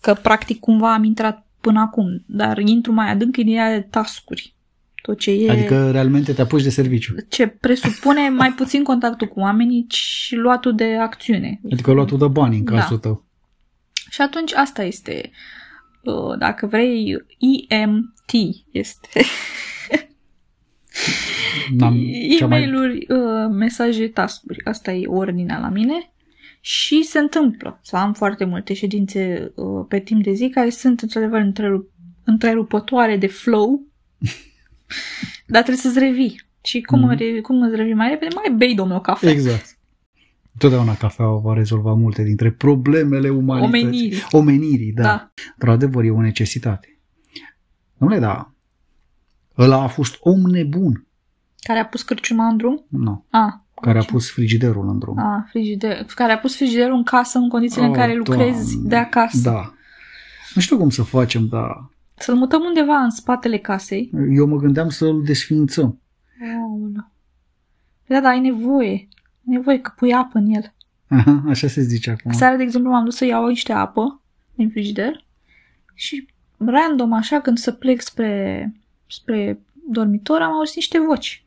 că 0.00 0.14
practic 0.22 0.60
cumva 0.60 0.94
am 0.94 1.04
intrat 1.04 1.46
până 1.60 1.80
acum, 1.80 2.22
dar 2.26 2.58
intru 2.58 2.92
mai 2.92 3.10
adânc 3.10 3.36
în 3.36 3.46
ideea 3.46 3.70
de 3.74 3.80
tascuri. 3.90 4.54
Tot 5.02 5.18
ce 5.18 5.30
e, 5.30 5.50
Adică 5.50 5.90
realmente 5.90 6.32
te 6.32 6.40
apuci 6.40 6.62
de 6.62 6.68
serviciu. 6.70 7.14
ce 7.28 7.46
presupune 7.46 8.28
mai 8.28 8.52
puțin 8.52 8.82
contactul 8.82 9.26
cu 9.26 9.40
oamenii 9.40 9.86
și 9.88 10.34
luatul 10.34 10.74
de 10.74 10.96
acțiune. 11.00 11.60
Adică 11.72 11.92
luatul 11.92 12.18
de 12.18 12.26
bani 12.26 12.56
în 12.56 12.64
Da. 12.64 12.78
cazul 12.78 12.98
tău. 12.98 13.24
Și 14.16 14.22
atunci 14.22 14.52
asta 14.52 14.82
este, 14.82 15.30
uh, 16.02 16.38
dacă 16.38 16.66
vrei, 16.66 17.16
EMT 17.68 18.30
este 18.70 19.08
N-am 21.76 21.94
cea 22.38 22.46
mai... 22.46 22.62
e-mail-uri, 22.62 23.06
uh, 23.08 23.48
mesaje, 23.50 24.08
tascuri. 24.08 24.64
Asta 24.64 24.92
e 24.92 25.06
ordinea 25.06 25.58
la 25.58 25.68
mine. 25.68 26.10
Și 26.60 27.02
se 27.02 27.18
întâmplă 27.18 27.80
să 27.82 27.96
am 27.96 28.12
foarte 28.12 28.44
multe 28.44 28.74
ședințe 28.74 29.52
uh, 29.54 29.84
pe 29.88 29.98
timp 29.98 30.22
de 30.22 30.32
zi 30.32 30.48
care 30.48 30.70
sunt 30.70 31.00
într-adevăr 31.00 31.40
întrerup- 31.40 31.92
întrerupătoare 32.24 33.16
de 33.16 33.26
flow, 33.26 33.82
dar 35.52 35.62
trebuie 35.62 35.82
să-ți 35.82 35.98
revii. 35.98 36.40
Și 36.62 36.80
cum, 36.80 37.00
Mhm. 37.00 37.14
mm-hmm. 37.16 37.40
cum 37.42 37.62
îți 37.62 37.76
revii 37.76 37.94
mai 37.94 38.08
repede? 38.08 38.34
Mai 38.34 38.54
bei, 38.56 38.74
domnule, 38.74 38.98
o 38.98 39.02
cafea. 39.02 39.30
Exact. 39.30 39.75
Totdeauna 40.58 40.94
cafeaua 40.94 41.38
va 41.38 41.54
rezolva 41.54 41.92
multe 41.94 42.22
dintre 42.22 42.50
problemele 42.50 43.28
umanității. 43.28 43.84
Omenirii. 43.84 44.22
Omenirii, 44.30 44.92
da. 44.92 45.02
da. 45.02 45.08
Da. 45.08 45.30
Într-adevăr, 45.52 46.04
e 46.04 46.10
o 46.10 46.20
necesitate. 46.20 46.98
Dom'le, 47.94 48.18
da. 48.20 48.50
Ăla 49.58 49.82
a 49.82 49.86
fost 49.86 50.16
om 50.20 50.40
nebun. 50.40 51.06
Care 51.58 51.78
a 51.78 51.86
pus 51.86 52.02
cârciuma 52.02 52.46
în 52.46 52.56
drum? 52.56 52.84
Nu. 52.88 53.24
A, 53.30 53.64
Care 53.80 53.98
a 53.98 54.00
ok. 54.00 54.06
pus 54.10 54.30
frigiderul 54.30 54.88
în 54.88 54.98
drum. 54.98 55.18
A, 55.18 55.46
frigider. 55.48 56.04
Care 56.14 56.32
a 56.32 56.38
pus 56.38 56.56
frigiderul 56.56 56.96
în 56.96 57.02
casă 57.02 57.38
în 57.38 57.48
condițiile 57.48 57.86
în 57.86 57.92
care 57.92 58.14
lucrezi 58.14 58.72
Doamne. 58.72 58.88
de 58.88 58.96
acasă. 58.96 59.50
Da. 59.50 59.72
Nu 60.54 60.60
știu 60.60 60.76
cum 60.76 60.90
să 60.90 61.02
facem, 61.02 61.46
dar 61.46 61.90
Să-l 62.14 62.34
mutăm 62.34 62.62
undeva 62.62 62.94
în 62.96 63.10
spatele 63.10 63.58
casei. 63.58 64.10
eu 64.30 64.46
mă 64.46 64.56
gândeam 64.56 64.88
să-l 64.88 65.22
desfințăm. 65.24 66.00
Aoleu. 66.40 67.10
Da, 68.06 68.20
da, 68.20 68.28
ai 68.28 68.40
nevoie. 68.40 69.08
Ai 69.48 69.54
nevoie 69.56 69.78
că 69.80 69.92
pui 69.96 70.12
apă 70.12 70.38
în 70.38 70.46
el. 70.46 70.74
Aha, 71.08 71.42
așa 71.48 71.66
se 71.68 71.80
zice 71.82 72.10
acum. 72.10 72.32
Seara, 72.32 72.56
de 72.56 72.62
exemplu, 72.62 72.90
m-am 72.90 73.04
dus 73.04 73.16
să 73.16 73.24
iau 73.24 73.46
niște 73.48 73.72
apă 73.72 74.20
din 74.54 74.70
frigider 74.70 75.24
și 75.94 76.26
random, 76.58 77.12
așa, 77.12 77.40
când 77.40 77.58
să 77.58 77.72
plec 77.72 78.00
spre, 78.00 78.72
spre 79.06 79.60
dormitor, 79.90 80.40
am 80.40 80.52
auzit 80.52 80.74
niște 80.76 80.98
voci 81.00 81.44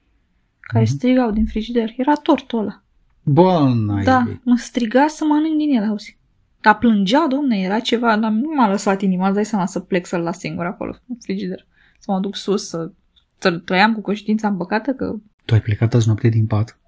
care 0.60 0.84
Mhm. 0.84 0.94
strigau 0.94 1.32
din 1.32 1.46
frigider. 1.46 1.94
Era 1.98 2.14
tortul 2.14 2.60
ăla. 2.60 2.82
Bă, 3.24 3.72
n-ai 3.76 4.04
Da, 4.04 4.20
idee. 4.24 4.42
mă 4.44 4.56
striga 4.58 5.08
să 5.08 5.26
mănânc 5.26 5.58
din 5.58 5.76
el, 5.78 5.90
auzi. 5.90 6.18
Dar 6.62 6.78
plângea, 6.78 7.28
domne, 7.30 7.58
era 7.60 7.80
ceva, 7.80 8.18
dar 8.18 8.32
nu 8.32 8.54
m-a 8.56 8.70
lăsat 8.70 9.02
inima, 9.02 9.26
îți 9.26 9.36
dai 9.36 9.46
seama 9.46 9.66
să 9.66 9.80
plec 9.80 10.06
să-l 10.06 10.22
las 10.22 10.38
singur 10.40 10.66
acolo, 10.66 10.96
în 11.08 11.16
frigider. 11.22 11.66
Să 12.00 12.12
mă 12.12 12.20
duc 12.20 12.36
sus, 12.36 12.68
să, 12.68 12.92
să 13.38 13.52
trăiam 13.52 13.94
cu 13.94 14.02
conștiința 14.02 14.48
împăcată, 14.48 14.92
că 14.94 15.16
Tu 15.46 15.54
ai 15.54 15.62
plecat 15.62 15.94
azi 15.94 16.08
noapte 16.08 16.30
din 16.30 16.46
pat 16.46 16.79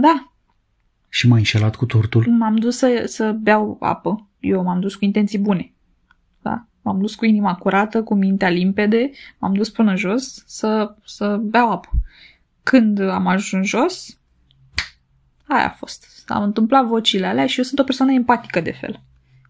da, 0.00 0.30
și 1.12 1.28
m-ai 1.28 1.38
înșelat 1.38 1.76
cu 1.76 1.86
tortul. 1.86 2.26
m-am 2.28 2.56
dus 2.56 2.76
să, 2.76 3.02
să 3.06 3.32
beau 3.32 3.76
apă. 3.80 4.28
Eu 4.40 4.62
m-am 4.62 4.80
dus 4.80 4.94
cu 4.94 5.04
intenții 5.04 5.38
bune. 5.38 5.72
Da? 6.42 6.66
M-am 6.82 7.00
dus 7.00 7.14
cu 7.14 7.24
inima 7.24 7.54
curată, 7.54 8.02
cu 8.02 8.14
mintea 8.14 8.48
limpede, 8.48 9.10
m-am 9.38 9.54
dus 9.54 9.70
până 9.70 9.96
jos 9.96 10.44
să, 10.46 10.94
să 11.04 11.36
beau 11.36 11.70
apă. 11.70 11.88
Când 12.62 13.00
am 13.00 13.26
ajuns 13.26 13.66
jos, 13.66 14.18
aia 15.46 15.66
a 15.66 15.70
fost. 15.70 16.24
Am 16.26 16.42
întâmplat 16.42 16.86
vocile 16.86 17.26
alea 17.26 17.46
și 17.46 17.58
eu 17.58 17.64
sunt 17.64 17.78
o 17.78 17.84
persoană 17.84 18.12
empatică 18.12 18.60
de 18.60 18.72
fel. 18.72 19.00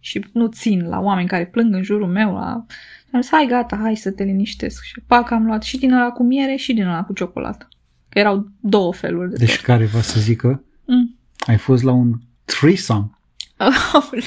Și 0.01 0.27
nu 0.33 0.47
țin 0.47 0.89
la 0.89 1.01
oameni 1.01 1.29
care 1.29 1.47
plâng 1.47 1.75
în 1.75 1.83
jurul 1.83 2.09
meu, 2.09 2.35
la... 2.35 2.65
Am 3.13 3.21
zis, 3.21 3.31
hai 3.31 3.47
gata, 3.49 3.77
hai 3.77 3.97
să 3.97 4.11
te 4.11 4.25
liniștesc. 4.25 4.83
Și 4.83 5.01
pac, 5.01 5.31
am 5.31 5.47
luat 5.47 5.63
și 5.63 5.79
din 5.79 5.93
ăla 5.93 6.11
cu 6.11 6.23
miere 6.23 6.57
și 6.57 6.73
din 6.73 6.87
ăla 6.87 7.05
cu 7.05 7.13
ciocolată. 7.13 7.69
Că 8.11 8.19
erau 8.19 8.49
două 8.61 8.93
feluri 8.93 9.31
de 9.31 9.37
Deci 9.37 9.49
tort. 9.49 9.61
care 9.63 9.85
va 9.85 10.01
să 10.01 10.21
zică, 10.21 10.65
Mm. 10.87 11.19
ai 11.47 11.57
fost 11.59 11.83
la 11.83 11.93
un 11.93 12.19
threesome. 12.45 13.11
Aoleu. 13.57 14.23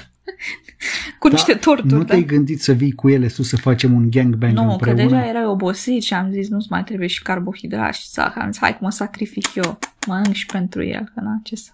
cu 1.20 1.28
niște 1.28 1.54
torturi, 1.54 1.88
Da, 1.90 1.96
Nu 1.96 2.02
da? 2.04 2.08
te-ai 2.08 2.24
gândit 2.26 2.62
să 2.62 2.72
vii 2.74 2.92
cu 2.92 3.10
ele 3.10 3.28
sus 3.28 3.48
să 3.48 3.58
facem 3.58 3.94
un 3.94 4.10
gangbang 4.12 4.54
Nu, 4.54 4.66
că 4.66 4.72
împreună? 4.72 5.02
deja 5.02 5.28
erai 5.28 5.46
obosit 5.46 6.04
și 6.04 6.14
am 6.14 6.32
zis 6.32 6.50
nu-ți 6.50 6.68
mai 6.70 6.84
trebuie 6.84 7.08
și 7.08 7.22
carbohidrați 7.22 8.02
și 8.02 8.10
zahăr. 8.10 8.42
Am 8.42 8.52
zis 8.52 8.62
hai 8.62 8.72
că 8.72 8.78
mă 8.82 8.90
sacrific 8.92 9.56
eu, 9.56 9.80
mănânc 10.08 10.34
și 10.34 10.46
pentru 10.46 10.84
el, 10.84 11.04
că 11.16 11.22
na, 11.22 11.40
ce 11.44 11.56
să... 11.56 11.70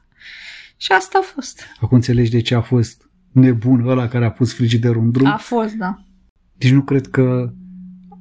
Și 0.77 0.91
asta 0.91 1.19
a 1.21 1.25
fost. 1.33 1.63
Acum 1.81 1.95
înțelegi 1.95 2.29
de 2.31 2.41
ce 2.41 2.55
a 2.55 2.61
fost 2.61 3.09
nebun 3.31 3.87
ăla 3.87 4.07
care 4.07 4.25
a 4.25 4.31
pus 4.31 4.53
frigiderul 4.53 5.01
în 5.03 5.11
drum? 5.11 5.27
A 5.27 5.37
fost, 5.37 5.73
da. 5.73 6.03
Deci 6.57 6.71
nu 6.71 6.81
cred 6.81 7.07
că 7.07 7.53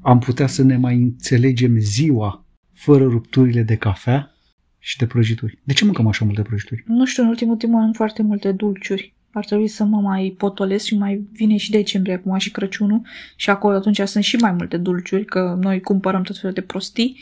am 0.03 0.19
putea 0.19 0.47
să 0.47 0.63
ne 0.63 0.77
mai 0.77 0.95
înțelegem 0.97 1.79
ziua 1.79 2.45
fără 2.79 3.05
rupturile 3.05 3.63
de 3.63 3.77
cafea 3.77 4.35
și 4.79 4.97
de 4.97 5.07
prăjituri. 5.07 5.59
De 5.63 5.73
ce 5.73 5.85
mâncăm 5.85 6.07
așa 6.07 6.25
multe 6.25 6.43
prăjituri? 6.43 6.85
Nu 6.87 7.05
știu, 7.05 7.23
în 7.23 7.29
ultimul 7.29 7.57
timp 7.57 7.73
mănânc 7.73 7.95
foarte 7.95 8.23
multe 8.23 8.53
dulciuri. 8.53 9.15
Ar 9.33 9.45
trebui 9.45 9.69
să 9.69 9.85
mă 9.85 10.01
mai 10.01 10.35
potolesc 10.39 10.85
și 10.85 10.97
mai 10.97 11.27
vine 11.33 11.57
și 11.57 11.71
decembrie 11.71 12.15
acum 12.15 12.39
și 12.39 12.51
Crăciunul 12.51 13.01
și 13.37 13.51
acolo 13.51 13.77
atunci 13.77 14.01
sunt 14.01 14.25
și 14.25 14.37
mai 14.37 14.53
multe 14.53 14.77
dulciuri, 14.77 15.25
că 15.25 15.59
noi 15.61 15.81
cumpărăm 15.81 16.23
tot 16.23 16.39
felul 16.39 16.55
de 16.55 16.61
prostii, 16.61 17.19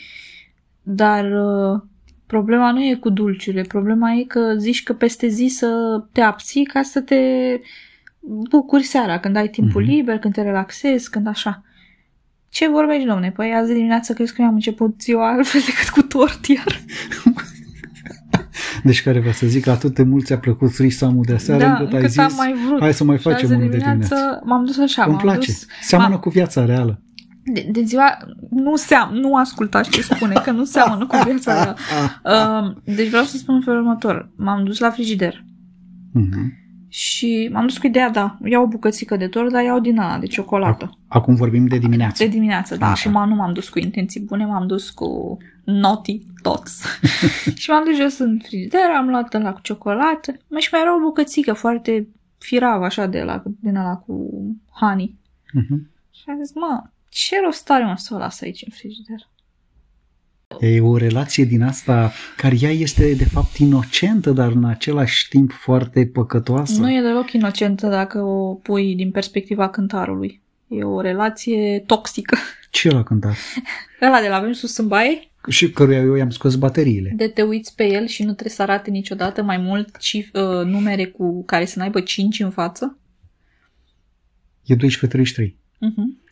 dar 0.81 1.25
uh, 1.25 1.81
problema 2.27 2.71
nu 2.71 2.83
e 2.83 2.95
cu 2.95 3.09
dulciurile, 3.09 3.61
problema 3.61 4.13
e 4.13 4.23
că 4.23 4.55
zici 4.57 4.83
că 4.83 4.93
peste 4.93 5.27
zi 5.27 5.47
să 5.47 6.03
te 6.11 6.21
abții 6.21 6.63
ca 6.65 6.81
să 6.81 7.01
te 7.01 7.15
bucuri 8.49 8.83
seara, 8.83 9.19
când 9.19 9.35
ai 9.35 9.49
timpul 9.49 9.81
Mhm. 9.81 9.91
liber, 9.91 10.19
când 10.19 10.33
te 10.33 10.41
relaxezi, 10.41 11.09
când 11.09 11.27
așa. 11.27 11.63
Ce 12.49 12.69
vorbești, 12.69 13.05
domne? 13.07 13.31
Păi 13.31 13.53
azi 13.61 13.73
dimineață 13.73 14.13
crezi 14.13 14.33
că 14.33 14.41
mi-am 14.41 14.53
început 14.53 15.01
ziua 15.01 15.31
altfel 15.31 15.61
decât 15.69 15.89
cu 15.89 16.01
tort 16.01 16.45
iar. 16.45 16.79
Deci 18.83 19.03
care 19.03 19.19
vrea 19.19 19.31
să 19.33 19.47
zic 19.47 19.63
că 19.63 19.69
atât 19.69 19.93
de 19.95 20.03
mult 20.03 20.25
ți-a 20.25 20.37
plăcut 20.37 20.73
threesome-ul 20.73 21.23
de 21.27 21.37
seară 21.37 21.63
da, 21.63 21.69
încât 21.71 21.87
ai 21.87 21.93
încât 21.95 22.09
zis 22.09 22.19
am 22.19 22.33
mai 22.37 22.53
vrut. 22.67 22.79
hai 22.79 22.93
să 22.93 23.03
mai 23.03 23.15
Și 23.17 23.21
facem 23.21 23.45
azi 23.45 23.53
unul 23.55 23.69
de 23.69 23.77
dimineață. 23.77 24.41
M-am 24.45 24.65
dus 24.65 24.77
așa, 24.77 25.03
Îmi 25.03 25.11
m-am 25.13 25.21
place. 25.21 25.45
dus... 25.51 25.65
Seamănă 25.81 26.09
m-am- 26.09 26.19
cu 26.19 26.29
viața 26.29 26.65
reală. 26.65 27.01
De, 27.53 27.67
de 27.71 27.81
ziua, 27.83 28.17
nu 28.49 28.75
seam, 28.75 29.13
nu 29.13 29.35
ascultați 29.35 29.89
ce 29.89 30.01
spune, 30.01 30.33
că 30.43 30.51
nu 30.51 30.63
seamănă 30.63 31.05
cu 31.05 31.17
viața 31.25 31.53
reală. 31.53 31.75
Uh, 32.23 32.75
deci 32.95 33.07
vreau 33.09 33.23
să 33.23 33.37
spun 33.37 33.55
în 33.55 33.61
felul 33.61 33.79
următor. 33.79 34.31
M-am 34.37 34.63
dus 34.63 34.79
la 34.79 34.89
frigider 34.89 35.43
Mhm. 36.13 36.53
Și 36.87 37.49
m-am 37.51 37.65
dus 37.65 37.77
cu 37.77 37.87
ideea, 37.87 38.09
da, 38.09 38.37
iau 38.43 38.63
o 38.63 38.67
bucățică 38.67 39.15
de 39.15 39.27
tort, 39.27 39.51
dar 39.51 39.63
iau 39.63 39.79
din 39.79 39.97
ăla, 39.97 40.17
de 40.17 40.25
ciocolată. 40.25 40.97
Acum 41.07 41.35
vorbim 41.35 41.67
de 41.67 41.77
dimineață. 41.77 42.23
De 42.23 42.29
dimineață, 42.29 42.75
da. 42.75 42.91
Așa. 42.91 43.09
Acum 43.09 43.29
nu 43.29 43.35
m-am 43.35 43.53
dus 43.53 43.69
cu 43.69 43.79
intenții 43.79 44.19
bune, 44.19 44.45
m-am 44.45 44.67
dus 44.67 44.89
cu 44.89 45.37
naughty 45.63 46.25
tots. 46.41 46.81
și 47.61 47.69
m-am 47.69 47.83
dus 47.83 47.95
jos 47.95 48.17
în 48.17 48.39
frigider, 48.43 48.89
am 48.97 49.09
luat 49.09 49.33
ăla 49.33 49.53
cu 49.53 49.61
ciocolată. 49.61 50.37
Mă, 50.47 50.57
și 50.59 50.69
mai 50.71 50.81
era 50.81 50.95
o 50.95 50.99
bucățică 50.99 51.53
foarte 51.53 52.07
firav, 52.37 52.81
așa, 52.81 53.05
de 53.05 53.23
la, 53.23 53.43
din 53.59 53.75
ăla 53.75 53.95
cu 53.95 54.29
honey. 54.71 55.15
Mhm. 55.53 55.89
Și 56.11 56.23
am 56.27 56.43
zis, 56.43 56.55
mă, 56.55 56.83
ce 57.09 57.41
rost 57.43 57.69
are 57.69 57.83
mă 57.83 57.93
să 57.97 58.13
o 58.13 58.17
las 58.17 58.41
aici 58.41 58.63
în 58.65 58.71
frigider? 58.75 59.27
E 60.59 60.81
o 60.81 60.97
relație 60.97 61.43
din 61.45 61.61
asta 61.61 62.11
care 62.37 62.55
ea 62.59 62.71
este 62.71 63.13
de 63.13 63.25
fapt 63.25 63.55
inocentă, 63.57 64.31
dar 64.31 64.51
în 64.51 64.63
același 64.65 65.27
timp 65.27 65.51
foarte 65.51 66.05
păcătoasă. 66.05 66.81
Nu 66.81 66.91
e 66.93 67.01
deloc 67.01 67.31
inocentă 67.31 67.87
dacă 67.87 68.19
o 68.21 68.53
pui 68.53 68.95
din 68.95 69.11
perspectiva 69.11 69.69
cântarului. 69.69 70.41
E 70.67 70.83
o 70.83 71.01
relație 71.01 71.83
toxică. 71.85 72.37
Ce 72.71 72.89
l-a 72.89 73.03
cântat? 73.03 73.35
Ăla 74.01 74.21
de 74.21 74.27
la 74.27 74.35
avem 74.35 74.51
sus 74.51 74.77
în 74.77 74.87
baie, 74.87 75.19
Și 75.47 75.71
căruia 75.71 75.99
eu 75.99 76.15
i-am 76.15 76.29
scos 76.29 76.55
bateriile. 76.55 77.13
de 77.15 77.27
te 77.27 77.41
uiți 77.41 77.75
pe 77.75 77.83
el 77.91 78.07
și 78.07 78.23
nu 78.23 78.31
trebuie 78.31 78.53
să 78.55 78.61
arate 78.61 78.89
niciodată 78.89 79.41
mai 79.43 79.57
mult 79.57 79.97
cif- 79.97 80.31
uh, 80.33 80.65
numere 80.65 81.05
cu 81.05 81.43
care 81.45 81.65
să 81.65 81.79
n-aibă 81.79 81.99
5 82.01 82.39
în 82.39 82.49
față. 82.51 82.97
E 84.65 84.75
12.33. 84.75 84.77
Uh-huh. 84.79 86.26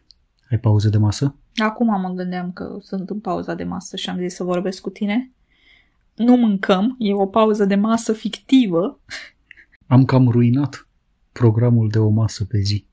Ai 0.49 0.57
pauză 0.57 0.89
de 0.89 0.97
masă? 0.97 1.35
Acum 1.55 2.01
mă 2.01 2.13
gândeam 2.15 2.51
că 2.51 2.77
sunt 2.81 3.09
în 3.09 3.19
pauza 3.19 3.53
de 3.53 3.63
masă 3.63 3.95
și 3.95 4.09
am 4.09 4.17
zis 4.17 4.33
să 4.33 4.43
vorbesc 4.43 4.81
cu 4.81 4.89
tine. 4.89 5.31
Nu 6.15 6.35
mâncăm, 6.35 6.95
e 6.99 7.13
o 7.13 7.25
pauză 7.25 7.65
de 7.65 7.75
masă 7.75 8.13
fictivă. 8.13 8.99
Am 9.87 10.05
cam 10.05 10.29
ruinat 10.29 10.87
programul 11.31 11.89
de 11.89 11.99
o 11.99 12.09
masă 12.09 12.45
pe 12.45 12.59
zi. 12.59 12.85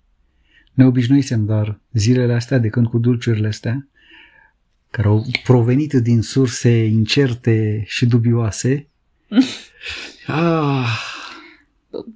Ne 0.73 0.85
obișnuisem, 0.85 1.45
dar 1.45 1.81
zilele 1.93 2.33
astea, 2.33 2.59
de 2.59 2.69
când 2.69 2.87
cu 2.87 2.99
dulciurile 2.99 3.47
astea, 3.47 3.89
care 4.91 5.09
au 5.09 5.25
provenit 5.45 5.93
din 5.93 6.23
surse 6.23 6.85
incerte 6.85 7.83
și 7.87 8.07
dubioase, 8.07 8.89
ah, 10.27 11.13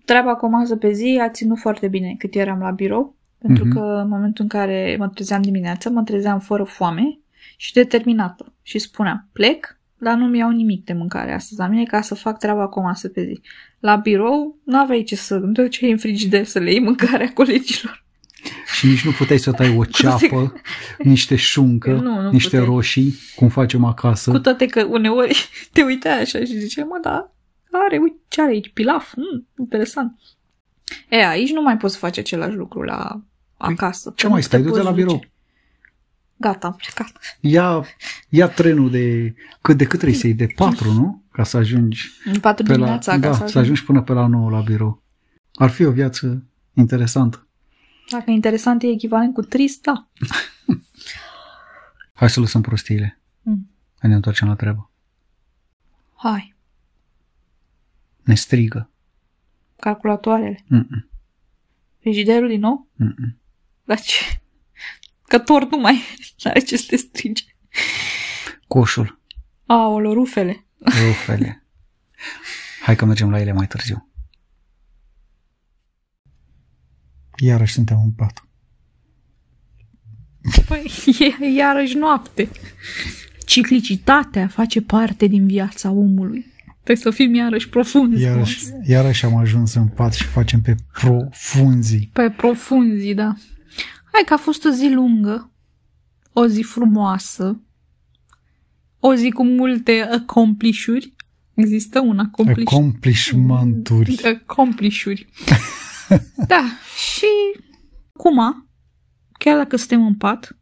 Treaba 0.05 0.35
cu 0.35 0.47
o 0.47 0.49
masă 0.49 0.77
pe 0.77 0.93
zi 0.93 1.19
a 1.23 1.29
ținut 1.29 1.59
foarte 1.59 1.89
bine 1.89 2.15
cât 2.19 2.35
eram 2.35 2.59
la 2.59 2.71
birou, 2.71 3.16
pentru 3.39 3.65
Mhm. 3.65 3.75
că 3.75 3.81
în 4.03 4.09
momentul 4.09 4.43
în 4.43 4.49
care 4.49 4.97
mă 4.99 5.09
trezeam 5.09 5.43
dimineața, 5.43 5.91
mă 5.91 6.03
trezeam 6.03 6.39
fără 6.41 6.63
foame 6.65 7.19
și 7.57 7.73
determinată. 7.73 8.53
Și 8.63 8.79
spuneam, 8.79 9.29
plec, 9.33 9.79
dar 9.99 10.17
nu-mi 10.17 10.39
iau 10.39 10.51
nimic 10.51 10.85
de 10.85 10.93
mâncare 10.93 11.33
astăzi 11.35 11.61
la 11.61 11.67
mine 11.67 11.85
ca 11.85 12.01
să 12.01 12.15
fac 12.15 12.39
treaba 12.39 12.67
cu 12.69 12.79
o 12.79 12.83
masă 12.83 13.09
pe 13.09 13.25
zi. 13.25 13.41
La 13.79 13.97
birou 13.97 14.59
nu 14.65 14.79
aveai 14.79 15.03
ce 15.03 15.17
să 15.17 15.37
nu 15.37 15.53
te 15.53 15.63
duceai 15.63 15.91
în 15.91 15.99
frigider 15.99 16.45
să 16.45 16.59
le 16.59 16.71
iei 16.71 16.81
mâncarea 16.81 17.33
colegilor. 17.33 18.05
și 18.77 18.87
nici 18.87 19.05
nu 19.05 19.11
puteai 19.11 19.39
să 19.39 19.53
tai 19.53 19.77
o 19.77 19.85
ceapă, 20.01 20.53
niște 20.99 21.37
șuncă, 21.37 21.93
Nu, 21.93 22.21
nu 22.21 22.31
niște 22.31 22.49
puteai. 22.57 22.75
roșii, 22.75 23.15
cum 23.37 23.49
facem 23.49 23.85
acasă. 23.85 24.31
Cu 24.31 24.39
toate 24.39 24.67
că 24.67 24.85
uneori 24.85 25.49
te 25.73 25.83
uitai 25.83 26.21
așa 26.21 26.39
și 26.39 26.59
ziceai, 26.59 26.87
mă, 26.89 26.99
da, 27.03 27.33
are, 27.87 27.99
uite, 28.03 28.17
ce 28.29 28.43
are 28.43 28.51
aici? 28.51 28.71
Pilaf? 28.73 29.13
Mm, 29.17 29.47
interesant. 29.59 30.19
E, 31.09 31.27
aici 31.27 31.51
nu 31.53 31.63
mai 31.63 31.77
poți 31.77 31.97
face 31.97 32.21
același 32.21 32.57
lucru 32.57 32.83
la 32.83 33.23
acasă. 33.57 34.13
Ce 34.17 34.23
că 34.25 34.29
mai 34.31 34.41
nu 34.41 34.47
stai? 34.47 34.59
te 34.61 34.65
Du-te 34.65 34.77
poți 34.79 34.89
la 34.91 34.95
birou. 34.95 35.15
duce. 35.17 35.31
Gata, 36.37 36.67
am 36.67 36.75
plecat. 36.75 37.37
Ia, 37.41 37.85
ia 38.29 38.49
trenul 38.49 38.91
de... 38.91 39.35
Cât 39.61 39.77
de 39.77 39.85
cât 39.85 39.99
trebuie 39.99 40.19
să 40.19 40.27
iei? 40.27 40.37
De 40.37 40.47
patru, 40.47 40.93
nu? 40.93 41.23
Ca 41.33 41.45
să 41.45 41.57
ajungi 41.57 42.11
În 42.25 42.41
patru 42.41 42.65
pe 42.65 42.71
la, 42.71 42.77
dimineața 42.77 43.17
da, 43.17 43.27
ca 43.29 43.33
să, 43.33 43.39
să 43.39 43.43
ajungi. 43.45 43.59
ajungi. 43.59 43.85
până 43.85 44.03
pe 44.03 44.13
la 44.13 44.27
9 44.27 44.51
la 44.51 44.61
birou. 44.61 45.03
Ar 45.55 45.71
fi 45.71 45.85
o 45.85 45.91
viață 45.91 46.45
interesantă. 46.75 47.47
Dacă 48.11 48.31
interesant 48.31 48.83
e 48.83 48.87
echivalent 48.87 49.35
cu 49.35 49.43
trist, 49.43 49.83
da. 49.83 50.07
Hai 52.15 52.31
să 52.31 52.41
lăsăm 52.41 52.61
prostiile. 52.61 53.21
Mm. 53.43 53.71
Hai 53.99 54.11
ne 54.11 54.17
întoarcem 54.17 54.49
la 54.49 54.55
treabă. 54.55 54.91
Hai, 56.17 56.55
Ne 58.23 58.35
strigă. 58.35 58.91
Calculatoarele. 59.77 60.65
Mm-mm. 60.67 61.11
Frigiderul 62.01 62.49
din 62.49 62.61
nou? 62.61 62.89
Mm-mm. 62.95 63.41
Dar 63.85 64.01
ce? 64.01 64.41
Că 65.23 65.39
tort 65.39 65.71
nu 65.71 65.77
mai 65.79 66.01
are 66.45 66.61
ce 66.61 66.77
să 66.77 66.85
te 66.89 66.97
strige. 66.97 67.45
Coșul. 68.67 69.21
Aolă, 69.67 70.13
rufele. 70.13 70.67
Rufele. 70.79 71.65
Hai 72.83 72.97
că 72.97 73.05
mergem 73.05 73.31
la 73.31 73.41
ele 73.41 73.53
mai 73.53 73.67
târziu. 73.67 74.11
Iarăși 77.39 77.73
suntem 77.73 78.01
în 78.03 78.11
pat. 78.11 78.47
Păi, 80.67 80.93
e 81.41 81.47
iarăși 81.47 81.95
noapte. 81.95 82.49
Ciclicitatea 83.47 84.49
face 84.49 84.83
parte 84.83 85.27
din 85.27 85.47
viața 85.47 85.91
omului. 85.91 86.47
Trebuie 86.87 87.13
să 87.13 87.23
fim 87.23 87.35
iarăși 87.35 87.69
profunzi. 87.69 88.23
Iarăși, 88.23 88.71
boss. 88.71 88.89
iarăși 88.89 89.25
am 89.25 89.37
ajuns 89.37 89.75
în 89.75 89.89
pat 89.89 90.13
și 90.13 90.25
facem 90.25 90.61
pe 90.61 90.75
profunzii. 90.93 92.11
Pe 92.13 92.31
profunzi, 92.31 93.15
da. 93.15 93.35
Hai 94.13 94.23
că 94.27 94.33
a 94.33 94.37
fost 94.37 94.65
o 94.65 94.71
zi 94.71 94.89
lungă, 94.89 95.53
o 96.33 96.47
zi 96.47 96.63
frumoasă, 96.63 97.61
o 99.01 99.15
zi 99.15 99.31
cu 99.31 99.45
multe 99.45 100.09
accomplishuri. 100.13 101.15
Există 101.55 102.01
un 102.01 102.19
accomplish... 102.19 102.73
Accomplishmenturi. 102.73 104.21
accomplishuri. 104.35 105.29
Da, 106.47 106.65
și 106.97 107.27
acum, 108.17 108.69
chiar 109.39 109.57
dacă 109.57 109.77
suntem 109.77 110.07
în 110.07 110.15
pat 110.15 110.59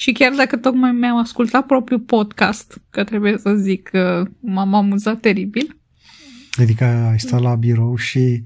și 0.00 0.12
chiar 0.12 0.32
dacă 0.32 0.56
tocmai 0.56 0.92
mi-am 0.92 1.16
ascultat 1.16 1.66
propriul 1.66 2.00
podcast, 2.00 2.80
că 2.90 3.04
trebuie 3.04 3.38
să 3.38 3.54
zic 3.54 3.88
că 3.88 4.24
m-am 4.40 4.74
amuzat 4.74 5.20
teribil, 5.20 5.76
Adică 6.60 6.84
ai 6.84 7.18
stat 7.20 7.40
la 7.40 7.54
birou 7.54 7.96
și 7.96 8.42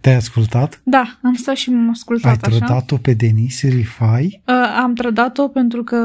te-ai 0.00 0.14
ascultat? 0.14 0.80
da, 0.84 1.18
am 1.22 1.34
stat 1.34 1.56
și 1.56 1.70
m-am 1.70 1.90
ascultat 1.90 2.30
ai 2.30 2.38
așa. 2.42 2.58
trădat-o 2.58 2.96
pe 2.96 3.14
Denise 3.14 3.68
Rifai? 3.68 4.42
Uh, 4.46 4.54
am 4.82 4.94
trădat-o 4.94 5.48
pentru 5.48 5.84
că, 5.84 5.98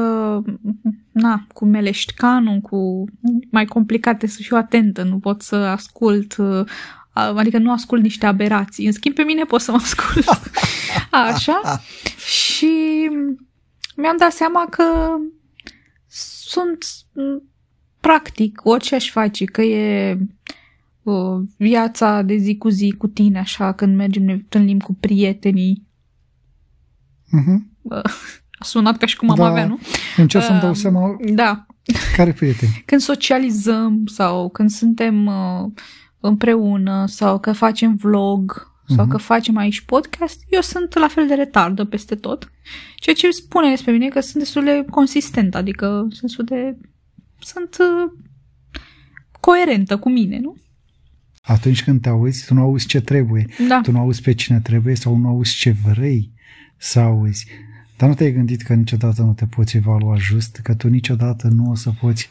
na, 1.12 1.46
cu 1.52 1.64
meleștcanul, 1.64 2.60
cu 2.60 3.04
mai 3.50 3.64
complicate 3.64 4.26
să 4.26 4.38
fiu 4.40 4.56
atentă, 4.56 5.02
nu 5.02 5.18
pot 5.18 5.42
să 5.42 5.56
ascult, 5.56 6.36
uh, 6.36 6.64
adică 7.12 7.58
nu 7.58 7.72
ascult 7.72 8.02
niște 8.02 8.26
aberații. 8.26 8.86
În 8.86 8.92
schimb, 8.92 9.14
pe 9.14 9.22
mine 9.22 9.44
pot 9.44 9.60
să 9.60 9.70
mă 9.70 9.78
ascult. 9.82 10.26
Așa. 11.30 11.60
Și 12.26 12.70
mi-am 14.00 14.16
dat 14.16 14.32
seama 14.32 14.66
că 14.70 14.84
sunt 16.40 16.78
m, 17.12 17.42
practic 18.00 18.60
orice 18.64 18.94
aș 18.94 19.10
face, 19.10 19.44
că 19.44 19.62
e 19.62 20.18
uh, 21.02 21.40
viața 21.56 22.22
de 22.22 22.36
zi 22.36 22.56
cu 22.56 22.68
zi 22.68 22.94
cu 22.98 23.06
tine, 23.06 23.38
așa, 23.38 23.72
când 23.72 23.96
mergem, 23.96 24.22
ne 24.22 24.32
întâlnim 24.32 24.78
cu 24.78 24.94
prietenii, 25.00 25.86
Mhm. 27.30 27.70
a 28.58 28.64
sunat 28.64 28.96
ca 28.96 29.06
și 29.06 29.16
cum 29.16 29.30
am 29.30 29.36
Da. 29.36 29.46
avea, 29.46 29.66
nu? 29.66 29.78
Încerc 30.16 30.44
să-mi 30.44 30.58
dau 30.60 30.68
Um, 30.68 30.74
seama 30.74 31.16
Da. 31.34 31.66
care 32.16 32.32
prieteni. 32.32 32.82
Când 32.86 33.00
socializăm 33.00 34.06
sau 34.06 34.48
când 34.48 34.70
suntem 34.70 35.26
uh, 35.26 35.70
împreună 36.20 37.06
sau 37.06 37.38
că 37.40 37.52
facem 37.52 37.94
vlog 37.96 38.67
sau 38.94 39.04
Mhm. 39.04 39.08
că 39.08 39.16
facem 39.16 39.56
aici 39.56 39.80
podcast, 39.80 40.42
eu 40.50 40.60
sunt 40.60 40.94
la 40.98 41.08
fel 41.08 41.26
de 41.26 41.34
retardă 41.34 41.84
peste 41.84 42.14
tot. 42.14 42.50
Ceea 42.96 43.14
ce 43.14 43.30
spune 43.30 43.68
despre 43.70 43.92
mine 43.92 44.08
că 44.08 44.20
sunt 44.20 44.42
destul 44.42 44.64
de 44.64 44.84
consistent, 44.90 45.54
adică 45.54 45.86
în 45.86 46.10
sensul 46.10 46.44
de 46.44 46.76
sunt 47.40 47.76
uh, 47.80 48.20
coerentă 49.40 49.96
cu 49.96 50.10
mine, 50.10 50.38
nu? 50.38 50.56
Atunci 51.42 51.84
când 51.84 52.00
te 52.02 52.08
auzi, 52.08 52.46
tu 52.46 52.54
nu 52.54 52.60
auzi 52.60 52.86
ce 52.86 53.00
trebuie. 53.00 53.46
Da. 53.68 53.80
Tu 53.82 53.90
nu 53.92 53.98
auzi 53.98 54.22
pe 54.22 54.34
cine 54.34 54.60
trebuie 54.60 54.94
sau 54.94 55.16
nu 55.16 55.28
auzi 55.28 55.54
ce 55.56 55.70
vrei 55.84 56.32
să 56.76 57.00
auzi. 57.00 57.46
Dar 57.96 58.08
nu 58.08 58.14
te-ai 58.14 58.32
gândit 58.32 58.62
că 58.62 58.74
niciodată 58.74 59.22
nu 59.22 59.32
te 59.34 59.46
poți 59.46 59.76
evalua 59.76 60.16
just, 60.16 60.56
că 60.62 60.74
tu 60.74 60.88
niciodată 60.88 61.48
nu 61.48 61.70
o 61.70 61.74
să 61.74 61.90
poți 62.00 62.28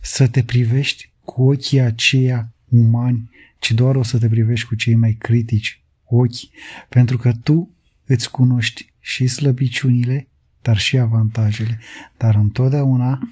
să 0.00 0.28
te 0.28 0.42
privești 0.42 1.10
cu 1.24 1.42
ochii 1.50 1.80
aceia 1.80 2.51
umani, 2.72 3.30
ci 3.58 3.72
doar 3.72 3.96
o 3.96 4.02
să 4.02 4.18
te 4.18 4.28
privești 4.28 4.66
cu 4.66 4.74
cei 4.74 4.94
mai 4.94 5.16
critici 5.18 5.82
ochi, 6.04 6.50
pentru 6.88 7.16
că 7.16 7.32
tu 7.42 7.70
îți 8.06 8.30
cunoști 8.30 8.92
și 9.00 9.26
slăbiciunile, 9.26 10.28
dar 10.62 10.78
și 10.78 10.98
avantajele, 10.98 11.80
dar 12.16 12.34
întotdeauna 12.34 13.28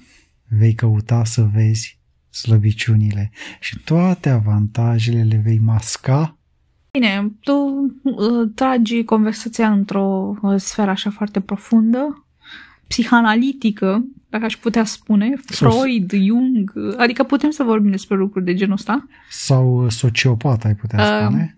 vei 0.47 0.73
căuta 0.73 1.23
să 1.23 1.49
vezi 1.53 1.99
slăbiciunile 2.29 3.31
și 3.59 3.79
toate 3.79 4.29
avantajele 4.29 5.23
le 5.23 5.41
vei 5.43 5.59
masca. 5.59 6.37
Bine, 6.91 7.31
tu 7.39 7.53
uh, 8.03 8.49
tragi 8.55 9.03
conversația 9.03 9.71
într-o 9.71 10.35
uh, 10.41 10.59
sferă 10.59 10.89
așa 10.89 11.09
foarte 11.09 11.39
profundă, 11.39 12.25
psihanalitică, 12.87 14.05
dacă 14.31 14.45
aș 14.45 14.55
putea 14.55 14.83
spune, 14.83 15.33
Freud, 15.45 16.11
Jung, 16.11 16.71
uh, 16.75 16.93
adică 16.97 17.23
putem 17.23 17.49
să 17.49 17.63
vorbim 17.63 17.91
despre 17.91 18.15
lucruri 18.15 18.45
de 18.45 18.53
genul 18.53 18.73
ăsta. 18.73 19.07
sau 19.29 19.83
uh, 19.83 19.91
sociopat, 19.91 20.63
ai 20.63 20.75
putea 20.75 21.19
Um, 21.19 21.25
spune. 21.25 21.57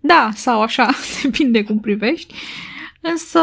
Da, 0.00 0.30
sau 0.34 0.62
așa, 0.62 0.90
depinde 1.22 1.64
cum 1.64 1.80
privești. 1.80 2.34
Însă, 3.00 3.40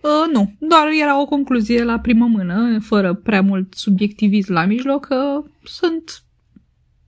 uh, 0.00 0.32
nu, 0.32 0.52
doar 0.58 0.88
era 1.00 1.20
o 1.20 1.24
concluzie 1.24 1.82
la 1.82 1.98
primă 1.98 2.26
mână, 2.26 2.78
fără 2.80 3.14
prea 3.14 3.42
mult 3.42 3.74
subiectivism 3.74 4.52
la 4.52 4.64
mijloc, 4.64 5.06
că 5.06 5.42
sunt, 5.64 6.22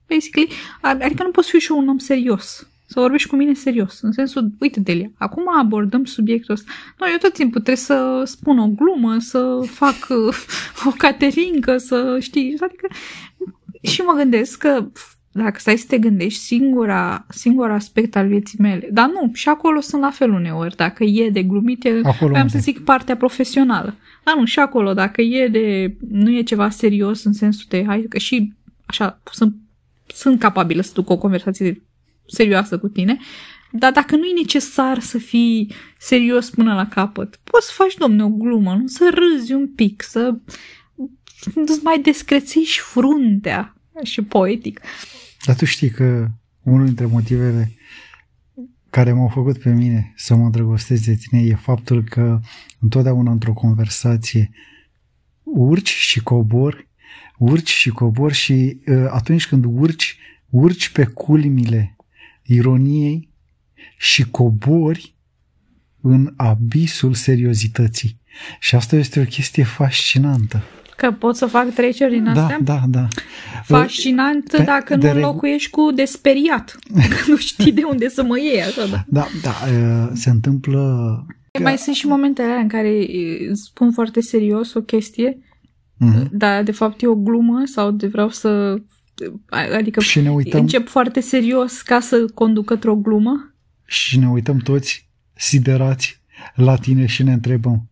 basically, 0.08 0.48
adică 0.80 1.22
nu 1.22 1.30
pot 1.30 1.44
fi 1.44 1.58
și 1.58 1.72
eu 1.72 1.78
un 1.78 1.88
om 1.88 1.98
serios. 1.98 2.68
Să 2.90 3.00
vorbești 3.00 3.28
cu 3.28 3.36
mine 3.36 3.54
serios, 3.54 4.00
în 4.00 4.12
sensul, 4.12 4.52
uite, 4.60 4.80
Delia, 4.80 5.10
acum 5.18 5.42
abordăm 5.58 6.04
subiectul 6.04 6.54
ăsta. 6.54 6.70
Nu, 6.98 7.10
eu 7.10 7.16
tot 7.20 7.32
timpul 7.32 7.60
trebuie 7.60 7.84
să 7.84 8.22
spun 8.24 8.58
o 8.58 8.66
glumă, 8.66 9.18
să 9.18 9.60
fac 9.64 9.96
uh, 10.08 10.36
o 10.86 10.90
caterincă, 10.90 11.76
să 11.76 12.16
știi, 12.20 12.56
adică 12.60 12.86
și 13.82 14.00
mă 14.00 14.12
gândesc 14.16 14.58
că 14.58 14.86
dacă 15.32 15.58
stai 15.58 15.76
să 15.76 15.84
te 15.88 15.98
gândești, 15.98 16.40
singura, 16.40 17.26
singur 17.28 17.70
aspect 17.70 18.16
al 18.16 18.26
vieții 18.26 18.58
mele, 18.60 18.88
dar 18.92 19.08
nu, 19.08 19.30
și 19.34 19.48
acolo 19.48 19.80
sunt 19.80 20.02
la 20.02 20.10
fel 20.10 20.30
uneori, 20.30 20.76
dacă 20.76 21.04
e 21.04 21.30
de 21.30 21.42
glumit, 21.42 21.84
e, 21.84 21.88
Acolo 21.88 22.30
vreau 22.30 22.44
unde? 22.44 22.48
să 22.48 22.58
zic 22.58 22.84
partea 22.84 23.16
profesională. 23.16 23.94
Dar 24.24 24.36
nu, 24.36 24.44
și 24.44 24.58
acolo, 24.58 24.94
dacă 24.94 25.22
e 25.22 25.48
de, 25.48 25.96
nu 26.10 26.30
e 26.36 26.42
ceva 26.42 26.70
serios 26.70 27.24
în 27.24 27.32
sensul 27.32 27.66
de, 27.68 27.84
hai, 27.86 28.06
că 28.08 28.18
și 28.18 28.52
așa, 28.86 29.20
sunt, 29.32 29.54
sunt 30.06 30.38
capabilă 30.38 30.82
să 30.82 30.90
duc 30.94 31.10
o 31.10 31.18
conversație 31.18 31.82
serioasă 32.28 32.78
cu 32.78 32.88
tine, 32.88 33.18
dar 33.70 33.92
dacă 33.92 34.16
nu 34.16 34.24
e 34.24 34.40
necesar 34.40 34.98
să 34.98 35.18
fii 35.18 35.72
serios 35.98 36.50
până 36.50 36.74
la 36.74 36.86
capăt, 36.88 37.40
poți 37.44 37.66
să 37.66 37.72
faci, 37.74 37.94
domne, 37.94 38.24
o 38.24 38.28
glumă, 38.28 38.74
nu? 38.74 38.86
Să 38.86 39.10
râzi 39.14 39.52
un 39.52 39.68
pic, 39.68 40.02
să 40.02 40.34
îți 41.54 41.82
mai 41.82 42.00
descrețești 42.00 42.80
fruntea 42.80 43.76
și 44.02 44.22
poetic. 44.22 44.80
Dar 45.46 45.56
tu 45.56 45.64
știi 45.64 45.90
că 45.90 46.26
unul 46.62 46.86
dintre 46.86 47.06
motivele 47.06 47.72
care 48.90 49.12
m-au 49.12 49.28
făcut 49.28 49.58
pe 49.58 49.70
mine 49.70 50.12
să 50.16 50.34
mă 50.34 50.44
îndrăgostesc 50.44 51.04
de 51.04 51.14
tine 51.14 51.40
e 51.40 51.54
faptul 51.54 52.04
că 52.04 52.40
întotdeauna 52.80 53.30
într-o 53.30 53.52
conversație 53.52 54.50
urci 55.42 55.90
și 55.90 56.22
cobori, 56.22 56.88
urci 57.38 57.70
și 57.70 57.90
cobori 57.90 58.34
și 58.34 58.80
uh, 58.86 59.06
atunci 59.08 59.46
când 59.46 59.64
urci, 59.68 60.18
urci 60.48 60.88
pe 60.88 61.04
culmile 61.04 61.96
ironiei 62.48 63.28
și 63.98 64.30
cobori 64.30 65.14
în 66.00 66.32
abisul 66.36 67.14
seriozității. 67.14 68.20
Și 68.60 68.74
asta 68.74 68.96
este 68.96 69.20
o 69.20 69.24
chestie 69.24 69.64
fascinantă. 69.64 70.62
Că 70.96 71.10
pot 71.12 71.36
să 71.36 71.46
fac 71.46 71.72
treceri 71.74 72.10
din 72.12 72.24
Da, 72.24 72.30
astea? 72.42 72.58
da, 72.60 72.80
da. 72.88 73.06
Fascinant 73.64 74.50
Pe- 74.50 74.62
dacă 74.62 74.96
de 74.96 75.06
nu 75.06 75.12
regu- 75.12 75.26
înlocuiești 75.26 75.70
cu 75.70 75.90
desperiat. 75.94 76.78
Că 76.94 77.16
nu 77.30 77.36
știi 77.36 77.72
de 77.72 77.82
unde 77.90 78.08
să 78.08 78.22
mă 78.22 78.38
iei 78.38 78.62
așa, 78.62 78.86
da. 78.86 79.04
Da, 79.08 79.26
da, 79.42 79.54
uh, 79.72 80.10
se 80.14 80.30
întâmplă... 80.30 81.26
Mai 81.62 81.78
sunt 81.78 81.94
și 81.96 82.06
momentele 82.06 82.48
alea 82.48 82.60
în 82.60 82.68
care 82.68 82.88
e, 82.88 83.50
spun 83.54 83.92
foarte 83.92 84.20
serios 84.20 84.74
o 84.74 84.80
chestie, 84.80 85.38
Mhm. 85.96 86.28
dar 86.32 86.62
de 86.62 86.72
fapt 86.72 87.02
e 87.02 87.06
o 87.06 87.14
glumă 87.14 87.62
sau 87.64 87.90
de 87.90 88.06
vreau 88.06 88.28
să... 88.28 88.76
Adică 89.76 90.00
Și 90.00 90.20
ne 90.20 90.30
uităm 90.30 90.60
încep 90.60 90.88
foarte 90.88 91.20
serios 91.20 91.80
ca 91.82 92.00
să 92.00 92.24
conduc 92.34 92.64
către 92.64 92.90
o 92.90 92.96
glumă. 92.96 93.52
și 93.84 94.18
ne 94.18 94.28
uităm 94.28 94.56
toți 94.56 95.08
siderați 95.34 96.20
la 96.54 96.76
tine 96.76 97.06
și 97.06 97.22
ne 97.22 97.32
întrebăm 97.32 97.88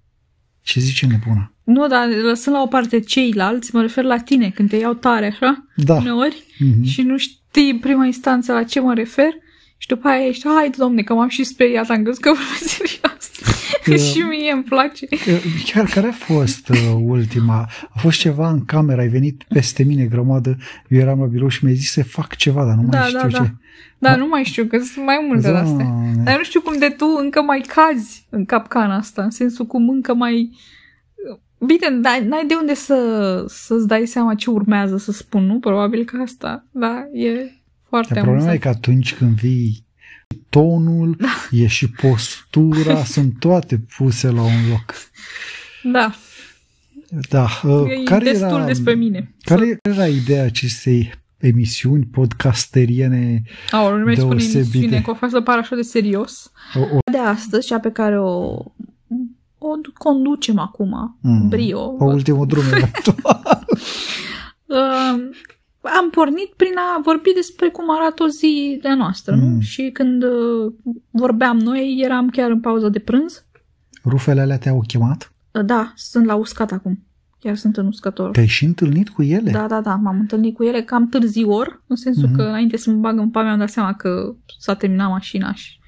ce 0.62 0.80
zice 0.80 1.06
nebuna? 1.06 1.52
Nu, 1.64 1.86
dar 1.86 2.08
lăsând 2.08 2.56
la 2.56 2.62
o 2.62 2.66
parte 2.66 3.00
ceilalți, 3.00 3.74
mă 3.74 3.80
refer 3.80 4.04
la 4.04 4.18
tine, 4.18 4.50
când 4.50 4.68
te 4.68 4.76
iau 4.76 4.94
tare 4.94 5.26
așa, 5.26 5.66
Da. 5.76 5.94
uneori, 5.94 6.44
Mhm. 6.58 6.82
și 6.84 7.02
nu 7.02 7.16
știi 7.16 7.70
în 7.70 7.78
prima 7.78 8.04
instanță 8.06 8.52
la 8.52 8.62
ce 8.62 8.80
mă 8.80 8.94
refer 8.94 9.28
și 9.76 9.88
după 9.88 10.08
aia 10.08 10.26
ești, 10.26 10.48
hai 10.48 10.70
domne, 10.76 11.02
că 11.02 11.14
m-am 11.14 11.28
și 11.28 11.44
speriat, 11.44 11.88
am 11.90 12.02
crezut 12.02 12.22
că 12.22 12.28
vorbesc 12.28 12.68
serios. 12.76 13.30
și 14.12 14.18
mie 14.18 14.52
îmi 14.52 14.62
place. 14.62 15.06
Chiar 15.64 15.84
care 15.84 16.06
a 16.06 16.12
fost 16.12 16.68
uh, 16.68 16.94
ultima? 17.00 17.68
A 17.90 17.98
fost 17.98 18.18
ceva 18.18 18.48
în 18.50 18.64
cameră, 18.64 19.00
ai 19.00 19.08
venit 19.08 19.44
peste 19.48 19.82
mine 19.82 20.04
grămadă, 20.04 20.56
eu 20.88 20.98
eram 20.98 21.20
la 21.20 21.26
birou 21.26 21.48
și 21.48 21.64
mi-ai 21.64 21.76
zis 21.76 21.90
să 21.90 22.04
fac 22.04 22.34
ceva, 22.36 22.64
dar 22.64 22.74
nu 22.74 22.82
mai 22.82 22.90
Da, 22.90 23.04
știu 23.04 23.18
da, 23.18 23.28
ce. 23.28 23.36
da. 23.36 23.50
Dar 23.98 24.18
nu 24.18 24.26
mai 24.26 24.44
știu, 24.44 24.64
că 24.64 24.78
sunt 24.78 25.04
mai 25.04 25.24
multe 25.28 25.50
de 25.50 25.56
astea. 25.56 25.76
Doamne. 25.76 26.22
Dar 26.24 26.36
nu 26.36 26.42
știu 26.42 26.60
cum 26.60 26.78
de 26.78 26.88
tu 26.88 27.06
încă 27.18 27.42
mai 27.42 27.64
cazi 27.74 28.26
în 28.30 28.44
capcana 28.44 28.96
asta, 28.96 29.22
în 29.22 29.30
sensul 29.30 29.66
cum 29.66 29.88
încă 29.88 30.14
mai... 30.14 30.50
Bine, 31.58 31.90
dar 32.00 32.18
n-ai 32.18 32.46
de 32.46 32.54
unde 32.54 32.74
să, 32.74 33.44
să-ți 33.48 33.86
dai 33.86 34.06
seama 34.06 34.34
ce 34.34 34.50
urmează 34.50 34.96
să 34.96 35.12
spun, 35.12 35.44
nu? 35.46 35.58
Probabil 35.58 36.04
că 36.04 36.18
asta, 36.22 36.64
da, 36.70 37.06
e 37.12 37.50
foarte 37.96 38.14
Dar 38.14 38.22
problema 38.22 38.46
e 38.46 38.50
amuzant. 38.50 38.60
că 38.62 38.68
atunci 38.68 39.14
când 39.14 39.34
vii 39.34 39.84
tonul, 40.48 41.16
Da. 41.18 41.28
e 41.50 41.66
și 41.66 41.90
postura, 41.90 43.04
sunt 43.14 43.38
toate 43.38 43.78
puse 43.96 44.30
la 44.30 44.42
un 44.42 44.68
loc. 44.70 44.94
Da, 45.82 46.14
Da. 47.28 47.48
uh, 47.62 47.90
e 47.90 48.02
care 48.02 48.24
destul 48.24 48.46
era, 48.56 48.64
despre 48.64 48.94
mine. 48.94 49.34
Care 49.44 49.78
era 49.82 50.06
ideea 50.06 50.44
acestei 50.44 51.12
emisiuni 51.38 52.04
podcasteriene 52.04 53.42
Aoleu, 53.70 53.98
nu 53.98 54.04
mai 54.04 54.16
spune 54.16 54.34
deosebite? 54.36 54.58
emisiune, 54.78 55.00
că 55.00 55.10
o 55.10 55.14
fac 55.14 55.30
să 55.30 55.40
par 55.40 55.58
așa 55.58 55.74
de 55.76 55.82
serios. 55.82 56.50
o, 56.74 56.80
o, 56.80 56.98
De 57.12 57.18
astăzi, 57.18 57.66
cea 57.66 57.78
pe 57.80 57.90
care 57.90 58.18
o, 58.20 58.62
o 59.58 59.68
conducem 59.98 60.58
acum, 60.58 61.18
Mm. 61.20 61.48
brio, 61.48 61.80
o 61.98 62.04
ultimă 62.04 62.44
drum 62.46 62.64
eventual. 62.66 63.64
Uh, 65.86 65.92
am 65.96 66.10
pornit 66.10 66.52
prin 66.56 66.76
a 66.76 67.00
vorbi 67.02 67.32
despre 67.32 67.68
cum 67.68 67.84
arată 67.90 68.22
o 68.22 68.28
zi 68.28 68.78
de 68.82 68.94
noastră, 68.94 69.34
mm. 69.34 69.40
nu? 69.40 69.60
Și 69.60 69.90
când 69.92 70.22
uh, 70.22 70.72
vorbeam 71.10 71.58
noi, 71.58 72.00
eram 72.04 72.28
chiar 72.28 72.50
în 72.50 72.60
pauză 72.60 72.88
de 72.88 72.98
prânz. 72.98 73.44
Rufele 74.04 74.40
alea 74.40 74.58
te-au 74.58 74.82
chemat? 74.86 75.32
Uh, 75.52 75.64
da, 75.64 75.92
sunt 75.96 76.24
la 76.24 76.34
uscat 76.34 76.72
acum. 76.72 77.06
Chiar 77.38 77.56
sunt 77.56 77.76
în 77.76 77.86
uscător. 77.86 78.30
Te-ai 78.30 78.46
și 78.46 78.64
întâlnit 78.64 79.08
cu 79.08 79.22
ele? 79.22 79.50
Da, 79.50 79.66
da, 79.66 79.80
da, 79.80 79.94
m-am 79.94 80.18
întâlnit 80.18 80.54
cu 80.54 80.64
ele 80.64 80.82
cam 80.82 81.08
târziu 81.08 81.50
ori, 81.50 81.80
în 81.86 81.96
sensul 81.96 82.28
mm-hmm. 82.28 82.36
că 82.36 82.42
înainte 82.42 82.76
să 82.76 82.90
mă 82.90 82.96
bag 82.96 83.18
în 83.18 83.30
pame 83.30 83.48
am 83.48 83.58
dat 83.58 83.70
seama 83.70 83.94
că 83.94 84.34
s-a 84.58 84.74
terminat 84.74 85.08
mașina 85.08 85.54
și 85.54 85.78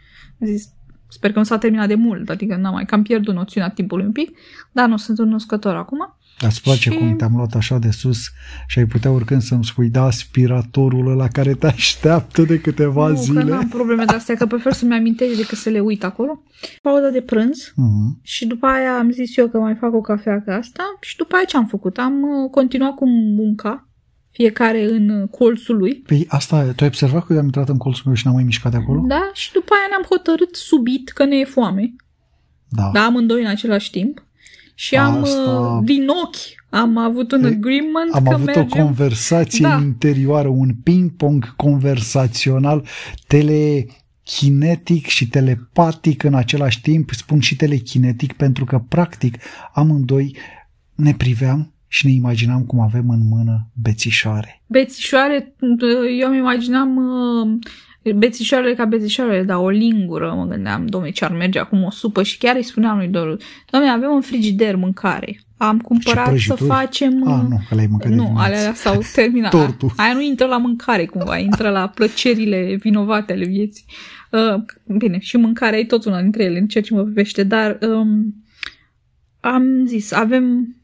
am 0.41 0.47
zis, 0.47 0.69
sper 1.09 1.33
că 1.33 1.39
nu 1.39 1.45
s-a 1.45 1.59
terminat 1.59 1.89
de 1.89 1.95
mult, 1.95 2.29
adică 2.29 2.57
n-am 2.57 2.73
mai 2.73 2.85
cam 2.85 3.03
pierdut 3.03 3.35
noțiunea 3.35 3.71
timpului 3.71 4.05
un 4.05 4.13
pic, 4.13 4.39
dar 4.73 4.89
nu 4.89 4.97
sunt 4.97 5.19
în 5.19 5.33
uscător 5.33 5.75
acum. 5.75 6.18
Îți 6.41 6.63
place 6.63 6.91
și... 6.91 6.97
cum 6.97 7.17
te-am 7.17 7.37
luat 7.37 7.55
așa 7.55 7.79
de 7.79 7.91
sus 7.91 8.19
și 8.67 8.79
ai 8.79 8.85
putea 8.85 9.11
oricând 9.11 9.43
să-mi 9.43 9.65
spui, 9.65 9.89
da, 9.89 10.03
aspiratorul 10.03 11.11
ăla 11.11 11.29
care 11.29 11.55
te 11.55 11.67
așteaptă 11.67 12.43
de 12.43 12.61
câteva 12.61 13.09
nu, 13.09 13.17
zile? 13.17 13.43
Nu, 13.43 13.49
că 13.49 13.55
am 13.55 13.69
probleme 13.69 14.05
de 14.05 14.15
astea, 14.15 14.35
că 14.35 14.47
prefer 14.47 14.73
să-mi 14.73 14.95
amintești 14.95 15.37
decât 15.37 15.59
să 15.59 15.69
le 15.69 15.81
uit 15.81 16.05
acolo. 16.05 16.43
Pauză 16.83 17.09
de 17.13 17.21
prânz 17.21 17.73
uh-huh. 17.73 18.23
și 18.23 18.47
după 18.47 18.67
aia 18.67 18.99
am 18.99 19.11
zis 19.11 19.37
eu 19.37 19.49
că 19.49 19.59
mai 19.59 19.75
fac 19.75 19.95
o 19.95 20.01
cafea 20.01 20.43
ca 20.43 20.55
asta 20.55 20.83
și 21.01 21.17
după 21.17 21.35
aia 21.35 21.45
ce 21.45 21.57
am 21.57 21.67
făcut? 21.67 21.99
Am 21.99 22.23
uh, 22.23 22.51
continuat 22.51 22.95
cu 22.95 23.09
munca, 23.09 23.89
fiecare 24.31 24.91
în 24.91 25.09
uh, 25.09 25.29
colțul 25.29 25.77
lui. 25.77 25.95
Păi 25.95 26.27
asta, 26.29 26.63
tu 26.63 26.83
ai 26.83 26.87
observat 26.87 27.27
că 27.27 27.33
eu 27.33 27.39
am 27.39 27.45
intrat 27.45 27.69
în 27.69 27.77
colțul 27.77 28.03
meu 28.07 28.15
și 28.15 28.27
n-am 28.27 28.35
mai 28.35 28.45
mișcat 28.45 28.71
de 28.71 28.77
acolo? 28.77 29.05
Da, 29.07 29.31
și 29.33 29.53
după 29.53 29.73
aia 29.73 29.87
ne-am 29.89 30.07
hotărât 30.09 30.55
subit 30.55 31.09
că 31.09 31.25
ne 31.25 31.37
e 31.37 31.45
foame. 31.45 31.95
Da. 32.69 32.91
Da, 32.93 33.05
amândoi 33.05 33.41
în 33.41 33.49
același 33.49 33.91
timp 33.91 34.23
și 34.81 34.97
am 34.97 35.23
Asta... 35.23 35.81
din 35.85 36.09
ochi 36.09 36.37
am 36.71 36.97
avut 36.97 37.33
un 37.33 37.45
agreement 37.45 38.13
Am 38.13 38.25
că 38.25 38.33
avut 38.33 38.47
mergem... 38.47 38.63
o 38.63 38.83
conversație 38.85 39.67
da. 39.69 39.81
interioară, 39.83 40.49
un 40.49 40.71
ping-pong 40.83 41.57
conversațional 41.57 42.87
telekinetic 43.27 45.07
și 45.07 45.29
telepatic 45.29 46.23
în 46.23 46.35
același 46.35 46.81
timp. 46.81 47.11
Spun 47.11 47.41
și 47.41 47.57
telekinetic 47.57 48.33
pentru 48.33 48.65
că, 48.65 48.79
practic, 48.89 49.37
amândoi 49.73 50.37
ne 50.95 51.15
priveam 51.15 51.73
și 51.89 52.07
ne 52.07 52.13
imaginam 52.13 52.65
cum 52.65 52.81
avem 52.81 53.09
în 53.09 53.29
mână 53.29 53.71
bețișoare. 53.83 54.63
Bețișoare, 54.67 55.55
eu 56.21 56.29
îmi 56.29 56.39
imaginam 56.39 56.97
uh, 56.97 57.59
bețișoarele 58.15 58.75
ca 58.75 58.85
bețișoarele, 58.85 59.43
dar 59.43 59.57
o 59.57 59.69
lingură, 59.69 60.35
mă 60.37 60.47
gândeam, 60.47 60.87
domne, 60.87 61.11
ce 61.11 61.25
ar 61.25 61.33
merge 61.33 61.59
acum 61.59 61.85
o 61.85 61.91
supă 61.91 62.23
și 62.23 62.39
chiar 62.39 62.57
îi 62.57 62.63
spuneam 62.63 62.97
lui 62.97 63.09
Doru, 63.09 63.37
domne, 63.71 63.89
avem 63.89 64.11
un 64.11 64.21
frigider 64.21 64.77
mâncare. 64.77 65.41
Am 65.57 65.79
cumpărat 65.79 66.37
să 66.37 66.55
facem... 66.55 67.29
Ah, 67.29 67.43
nu, 67.49 67.61
că 67.69 67.75
le-ai 67.75 67.87
mâncat 67.91 68.11
Nu, 68.11 68.35
alea 68.37 68.75
s-au 68.75 69.03
terminat. 69.15 69.51
Tortul. 69.51 69.93
Aia 69.97 70.13
nu 70.13 70.21
intră 70.21 70.47
la 70.47 70.57
mâncare 70.57 71.07
cumva, 71.07 71.37
intră 71.39 71.71
la 71.71 71.89
plăcerile 71.89 72.77
vinovate 72.81 73.33
ale 73.33 73.45
vieții. 73.45 73.85
Uh, 74.31 74.63
bine, 74.97 75.19
și 75.19 75.37
mâncarea 75.37 75.79
e 75.79 75.85
tot 75.85 76.05
una 76.05 76.21
dintre 76.21 76.45
ele, 76.45 76.59
în 76.59 76.67
ceea 76.67 76.85
ce 76.85 76.95
mă 76.95 77.03
privește, 77.03 77.43
dar 77.43 77.79
um, 77.81 78.35
am 79.41 79.87
zis, 79.87 80.13
avem 80.13 80.77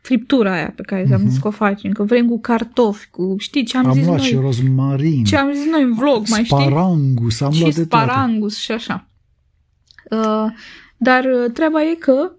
friptura 0.00 0.52
aia 0.52 0.72
pe 0.76 0.82
care 0.82 1.04
uh-huh. 1.06 1.14
am 1.14 1.28
zis 1.28 1.38
că 1.38 1.48
o 1.48 1.50
facem, 1.50 1.92
că 1.92 2.02
vrem 2.02 2.26
cu 2.26 2.40
cartofi, 2.40 3.08
cu, 3.10 3.34
știi 3.38 3.64
ce 3.64 3.76
am, 3.76 3.86
am 3.86 3.92
zis 3.92 4.04
luat 4.06 4.18
noi? 4.18 4.26
și 4.26 4.34
rozmarin. 4.34 5.24
Ce 5.24 5.36
am 5.36 5.52
zis 5.52 5.66
noi 5.70 5.82
în 5.82 5.94
vlog, 5.94 6.28
mai 6.28 6.44
știi? 6.44 6.56
Sparangus, 6.56 7.40
am 7.40 7.50
și 7.52 7.60
luat 7.60 7.74
de 7.74 7.84
toate. 7.84 8.10
sparangus 8.10 8.58
și 8.58 8.72
așa. 8.72 9.06
Uh, 10.10 10.46
dar 10.96 11.24
uh, 11.24 11.50
treaba 11.52 11.82
e 11.82 11.94
că 11.94 12.32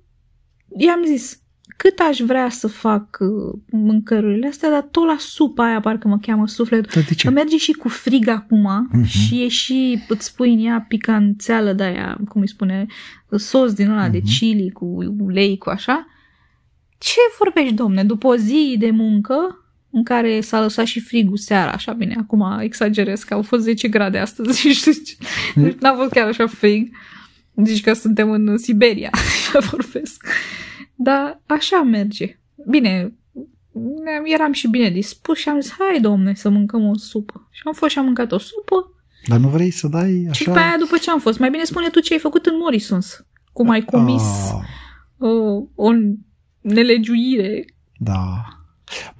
i-am 0.78 1.02
zis, 1.06 1.38
cât 1.78 2.00
aș 2.10 2.20
vrea 2.20 2.50
să 2.50 2.68
fac 2.68 3.18
uh, 3.20 3.60
mâncărurile 3.72 4.48
astea, 4.48 4.70
dar 4.70 4.82
tot 4.92 5.06
la 5.06 5.16
supa 5.20 5.66
aia 5.66 5.80
parcă 5.80 6.08
mă 6.08 6.18
cheamă 6.22 6.48
sufletul. 6.48 6.92
Dar 6.94 7.04
de 7.04 7.14
ce? 7.14 7.28
Că 7.28 7.34
merge 7.34 7.58
și 7.58 7.72
cu 7.72 7.88
frig 7.88 8.28
acum 8.28 8.90
Mhm. 8.92 9.04
și 9.04 9.44
e 9.44 9.48
și, 9.48 10.04
îți 10.08 10.36
pui 10.36 10.54
în 10.54 10.66
ea 10.66 10.86
picanțeală 10.88 11.74
de 11.74 11.84
aia, 11.84 12.18
cum 12.28 12.42
îi 12.42 12.48
spune, 12.48 12.86
sos 13.36 13.74
din 13.74 13.90
ăla 13.90 14.10
de 14.10 14.18
Mhm. 14.24 14.28
chili 14.28 14.72
cu 14.72 14.86
ulei, 15.20 15.58
cu 15.58 15.70
așa. 15.70 16.08
Ce 17.04 17.20
vorbești, 17.38 17.74
domne, 17.74 18.04
după 18.04 18.28
o 18.28 18.36
zi 18.36 18.76
de 18.80 18.90
muncă 18.90 19.66
în 19.90 20.04
care 20.04 20.42
s-a 20.42 20.62
lăsat 20.62 20.86
și 20.86 21.00
frigul 21.00 21.38
seara, 21.38 21.72
așa 21.72 21.94
bine, 21.94 22.16
acum 22.20 22.60
exagerez 22.60 23.24
că 23.24 23.34
au 23.34 23.42
fost 23.42 23.64
10 23.64 23.88
grade 23.88 24.18
astăzi 24.18 24.60
și 24.60 24.74
știu 24.74 24.92
ce, 24.92 25.16
deci 25.56 25.78
n-a 25.80 25.94
fost 25.94 26.12
chiar 26.12 26.28
așa 26.28 26.48
frig. 26.48 26.96
Zici 27.64 27.82
că 27.82 27.94
suntem 27.94 28.32
în 28.32 28.58
Siberia, 28.58 29.10
așa 29.48 29.60
vorbesc. 29.60 30.28
Dar 30.96 31.42
așa 31.46 31.82
merge. 31.82 32.40
Bine, 32.68 33.14
eram 34.24 34.52
și 34.52 34.68
bine 34.68 34.90
dispus 34.90 35.38
și 35.38 35.50
am 35.50 35.60
zis, 35.60 35.76
hai 35.80 36.00
domne 36.02 36.34
să 36.36 36.50
mâncăm 36.50 36.88
o 36.88 36.98
supă. 36.98 37.48
Și 37.52 37.62
am 37.66 37.74
fost 37.74 37.92
și 37.92 37.98
am 37.98 38.06
mâncat 38.06 38.32
o 38.32 38.38
supă 38.38 38.92
Dar 39.28 39.40
nu 39.40 39.48
vrei 39.48 39.72
să 39.72 39.88
dai 39.88 40.22
și 40.22 40.28
așa... 40.30 40.44
după 40.46 40.60
aia 40.60 40.76
după 40.80 40.98
ce 40.98 41.10
am 41.10 41.20
fost, 41.20 41.40
mai 41.40 41.50
bine 41.50 41.64
spune 41.64 41.90
tu 41.90 42.00
ce 42.00 42.14
ai 42.14 42.20
făcut 42.20 42.46
în 42.46 42.58
Morrisons. 42.58 43.26
Cum 43.52 43.70
ai 43.70 43.86
comis 43.86 44.22
Ah, 44.22 44.60
uh, 45.18 45.64
o 45.76 45.92
nelegiuire. 46.64 47.66
da. 47.98 48.44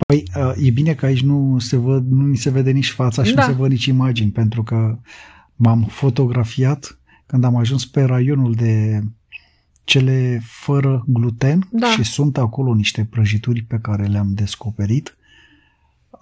Păi, 0.08 0.24
uh, 0.36 0.54
e 0.68 0.70
bine 0.70 0.94
că 0.94 1.06
aici 1.06 1.22
nu 1.22 1.60
se 1.60 1.76
văd, 1.78 2.12
nu 2.12 2.26
ni 2.26 2.38
se 2.38 2.50
vede 2.50 2.72
nici 2.72 2.90
fața 2.90 3.24
și 3.24 3.34
Da. 3.34 3.42
nu 3.46 3.52
se 3.54 3.58
văd 3.58 3.70
nici 3.70 3.86
imagini, 3.86 4.32
pentru 4.32 4.64
că 4.64 4.98
m-am 5.56 5.84
fotografiat 5.84 7.00
când 7.26 7.44
am 7.44 7.56
ajuns 7.56 7.86
pe 7.86 8.02
raionul 8.04 8.54
de 8.54 9.02
cele 9.84 10.42
fără 10.46 11.04
gluten 11.08 11.68
Da. 11.72 11.88
și 11.88 12.04
sunt 12.04 12.38
acolo 12.38 12.74
niște 12.74 13.08
prăjituri 13.10 13.62
pe 13.62 13.78
care 13.82 14.06
le-am 14.06 14.34
descoperit 14.34 15.18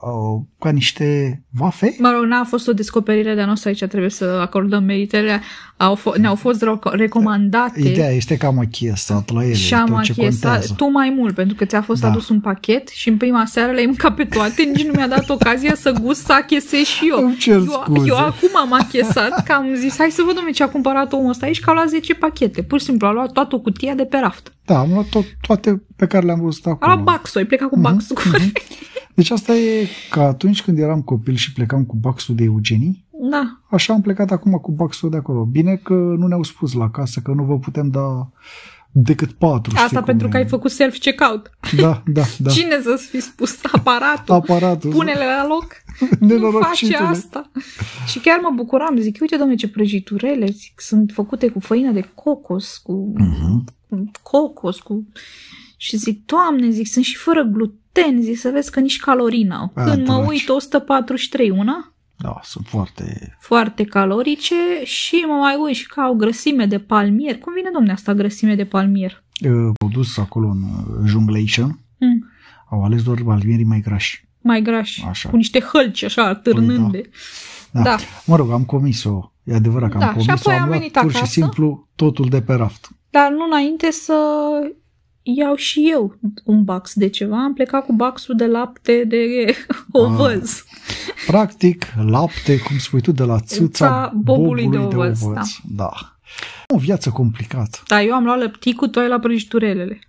uh, 0.01 0.41
ca 0.59 0.69
niște 0.69 1.41
vafe. 1.49 1.95
Mă 1.99 2.11
rog, 2.15 2.23
n-a 2.23 2.43
fost 2.43 2.67
o 2.67 2.73
descoperire 2.73 3.35
de-a 3.35 3.45
noastră 3.45 3.69
aici, 3.69 3.83
trebuie 3.83 4.09
să 4.09 4.25
acordăm 4.41 4.83
meritele. 4.83 5.41
Au 5.77 5.97
f- 5.97 6.17
ne-au 6.17 6.35
fost 6.35 6.63
reco- 6.63 6.91
recomandate. 6.91 7.79
Ideea 7.87 8.09
este 8.11 8.37
că 8.37 8.45
am 8.45 8.59
achiesat 8.59 9.31
la 9.33 9.43
ele, 9.43 9.53
și 9.53 9.73
am 9.73 9.85
tot 9.85 10.01
ce 10.01 10.11
achiesat, 10.11 10.41
contează. 10.51 10.73
tu 10.77 10.89
mai 10.91 11.13
mult, 11.17 11.35
pentru 11.35 11.55
că 11.55 11.65
ți-a 11.65 11.81
fost 11.81 12.01
Da. 12.01 12.07
adus 12.07 12.29
un 12.29 12.39
pachet 12.39 12.87
și 12.87 13.09
în 13.09 13.17
prima 13.17 13.45
seară 13.45 13.71
le-ai 13.71 13.85
mâncat 13.85 14.15
pe 14.15 14.23
toate, 14.23 14.63
nici 14.63 14.85
nu 14.85 14.91
mi-a 14.95 15.07
dat 15.07 15.29
ocazia 15.29 15.75
să 15.75 15.91
gust 16.01 16.25
să 16.25 16.33
achesez 16.33 16.83
și 16.85 17.07
eu. 17.09 17.25
Îmi 17.25 17.35
cer 17.35 17.55
eu, 17.55 17.61
scuze. 17.83 18.07
eu 18.07 18.17
acum 18.17 18.49
am 18.55 18.73
achesat, 18.73 19.43
că 19.45 19.51
am 19.51 19.73
zis, 19.75 19.97
hai 19.97 20.09
să 20.11 20.21
văd 20.25 20.33
domnule, 20.33 20.55
ce 20.55 20.63
a 20.63 20.69
cumpărat 20.69 21.13
omul 21.13 21.29
ăsta 21.29 21.45
aici, 21.45 21.59
că 21.59 21.69
a 21.69 21.73
luat 21.73 21.89
10 21.89 22.13
pachete. 22.13 22.61
Pur 22.61 22.79
și 22.79 22.85
simplu 22.85 23.07
a 23.07 23.11
luat 23.11 23.31
toată 23.31 23.57
cutia 23.57 23.93
de 23.93 24.03
pe 24.05 24.17
raft. 24.21 24.53
Da, 24.65 24.79
am 24.79 24.89
luat 24.93 25.05
tot, 25.05 25.23
toate 25.41 25.81
pe 25.95 26.05
care 26.07 26.25
le-am 26.25 26.41
văzut 26.41 26.65
A 26.65 26.69
acolo. 26.69 26.91
luat 26.93 27.03
baxul, 27.03 27.39
ai 27.39 27.45
plecat 27.47 27.69
cu 27.69 27.75
Mhm, 27.79 27.83
baxul. 27.91 28.17
mhm. 28.25 28.51
Deci 29.15 29.29
asta 29.29 29.55
e 29.55 29.87
ca 30.09 30.21
atunci 30.23 30.63
când 30.63 30.77
eram 30.77 31.01
copil 31.01 31.35
și 31.35 31.53
plecam 31.53 31.85
cu 31.85 31.95
baxul 31.95 32.35
de 32.35 32.43
eugenii, 32.43 33.05
Da, 33.29 33.59
așa 33.69 33.93
am 33.93 34.01
plecat 34.01 34.31
acum 34.31 34.51
cu 34.51 34.71
baxul 34.71 35.09
de 35.09 35.17
acolo. 35.17 35.45
Bine 35.45 35.75
că 35.75 35.93
nu 35.93 36.27
ne-au 36.27 36.43
spus 36.43 36.73
la 36.73 36.89
casă 36.89 37.19
că 37.23 37.31
nu 37.31 37.43
vă 37.43 37.57
putem 37.59 37.89
da 37.89 38.29
decât 38.93 39.31
patru. 39.31 39.71
știi 39.71 39.83
asta 39.83 39.97
cum 39.97 40.05
pentru 40.05 40.27
e. 40.27 40.29
că 40.29 40.37
ai 40.37 40.47
făcut 40.47 40.71
self-checkout. 40.71 41.49
Da, 41.77 42.03
da, 42.05 42.21
da. 42.43 42.49
Cine 42.49 42.79
să-ți 42.83 43.07
fi 43.07 43.19
spus 43.19 43.59
aparatul? 43.71 44.35
Aparatul. 44.35 44.91
Pune-le 44.91 45.25
la 45.25 45.47
loc. 45.47 45.65
nu 45.99 46.07
face 46.09 46.33
Nenorocitule. 46.33 46.97
asta. 46.97 47.51
Și 48.07 48.19
chiar 48.19 48.39
mă 48.41 48.51
bucuram, 48.55 48.97
zic, 48.97 49.17
uite, 49.21 49.35
domnule, 49.35 49.57
ce 49.57 49.67
prăjiturele, 49.69 50.45
zic, 50.45 50.81
sunt 50.81 51.11
făcute 51.13 51.47
cu 51.47 51.59
făină 51.59 51.91
de 51.91 52.11
cocos, 52.15 52.77
cu, 52.77 53.13
Mhm. 53.17 53.63
cu 53.89 54.11
cocos, 54.23 54.79
cu... 54.79 55.07
Și 55.77 55.97
zic, 55.97 56.25
doamne, 56.25 56.69
zic, 56.69 56.87
sunt 56.87 57.05
și 57.05 57.15
fără 57.17 57.43
gluten, 57.43 57.79
zic, 58.19 58.37
să 58.37 58.49
vezi 58.53 58.71
că 58.71 58.79
nici 58.79 58.99
calorii 58.99 59.43
n-au. 59.43 59.71
A, 59.75 59.83
Când 59.83 60.07
mă 60.07 60.13
dragi. 60.13 60.29
uit, 60.29 60.49
143 60.49 61.49
una, 61.49 61.93
Da, 62.17 62.39
sunt 62.43 62.65
foarte... 62.67 63.35
foarte 63.39 63.83
calorice 63.83 64.55
și 64.83 65.15
mă 65.27 65.33
mai 65.33 65.55
uit 65.59 65.75
și 65.75 65.87
că 65.87 65.99
au 66.01 66.13
grăsime 66.13 66.65
de 66.65 66.79
palmier. 66.79 67.37
Cum 67.37 67.53
vine, 67.53 67.69
domne, 67.73 67.91
asta 67.91 68.13
grăsime 68.13 68.55
de 68.55 68.65
palmier? 68.65 69.23
Uh, 69.45 69.71
Au 69.81 69.89
dus 69.93 70.17
acolo 70.17 70.47
în 70.47 70.61
uh, 70.63 71.03
Junglation, 71.05 71.79
Mm, 72.03 72.29
au 72.69 72.83
ales 72.83 73.03
doar 73.03 73.21
palmierii 73.25 73.65
mai 73.65 73.79
grași. 73.79 74.27
mai 74.41 74.61
grași, 74.61 75.03
Așa. 75.07 75.29
cu 75.29 75.35
niște 75.35 75.59
hălci 75.59 76.03
așa, 76.03 76.35
târnânde. 76.35 77.01
Da. 77.71 77.81
Da. 77.81 77.95
Mă 78.25 78.35
rog, 78.35 78.51
am 78.51 78.63
comis-o. 78.63 79.31
E 79.43 79.53
adevărat 79.53 79.91
că 79.91 79.97
Da, 79.97 80.05
am 80.07 80.19
și 80.19 80.25
comis-o. 80.25 80.49
apoi 80.49 80.53
am 80.53 80.61
am 80.61 80.67
luat 80.67 80.79
venit 80.79 80.93
pur 80.93 81.01
acasă. 81.09 81.23
și 81.25 81.31
simplu 81.31 81.87
totul 81.95 82.29
de 82.29 82.41
pe 82.41 82.53
raft. 82.53 82.89
Dar 83.09 83.31
nu 83.31 83.45
înainte 83.45 83.91
să 83.91 84.13
iau 85.23 85.55
și 85.55 85.87
eu 85.91 86.15
un 86.43 86.63
bax 86.63 86.93
de 86.95 87.07
ceva. 87.09 87.43
Am 87.43 87.53
plecat 87.53 87.85
cu 87.85 87.93
baxul 87.93 88.35
de 88.35 88.45
lapte 88.45 89.03
de 89.07 89.55
ovăz. 89.91 90.63
Practic, 91.27 91.85
lapte, 92.07 92.57
cum 92.59 92.77
spui 92.77 93.01
tu, 93.01 93.11
de 93.11 93.23
la 93.23 93.39
țâța 93.39 93.85
Ța 93.87 94.11
bobului 94.15 94.67
de 94.67 94.77
ovăz, 94.77 95.21
da. 95.75 95.91
O 96.73 96.77
viață 96.77 97.09
complicată. 97.09 97.77
Dar 97.87 98.01
eu 98.03 98.13
am 98.13 98.23
luat 98.23 98.39
lăpticul, 98.39 98.87
tu 98.87 98.99
ai 98.99 99.07
la 99.07 99.19
prăjiturelele. 99.19 99.99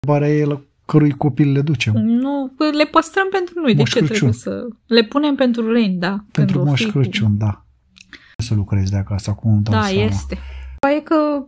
Întrebarea 0.00 0.34
e 0.36 0.44
la 0.44 0.60
cărui 0.86 1.10
copil 1.10 1.52
le 1.52 1.60
ducem. 1.60 1.92
Nu, 1.96 2.52
le 2.78 2.84
păstrăm 2.84 3.26
pentru 3.30 3.60
noi. 3.60 3.74
Moș 3.74 3.92
de 3.92 3.98
ce 4.00 4.04
Crăciun. 4.04 4.30
trebuie 4.30 4.60
să... 4.62 4.66
Le 4.86 5.04
punem 5.04 5.34
pentru 5.34 5.72
reni, 5.72 5.94
da. 5.98 6.24
Pentru 6.32 6.54
când 6.56 6.66
o 6.66 6.70
Moș 6.70 6.80
fi 6.84 6.90
cu- 6.90 6.98
Crăciun, 6.98 7.38
da. 7.38 7.64
Să 8.36 8.54
lucrezi 8.54 8.90
de 8.90 8.96
acasă, 8.96 9.30
acum 9.30 9.52
îmi 9.52 9.62
dau 9.62 9.74
Da, 9.74 9.82
seama. 9.86 10.02
este. 10.04 10.38
E 10.96 11.00
că 11.00 11.44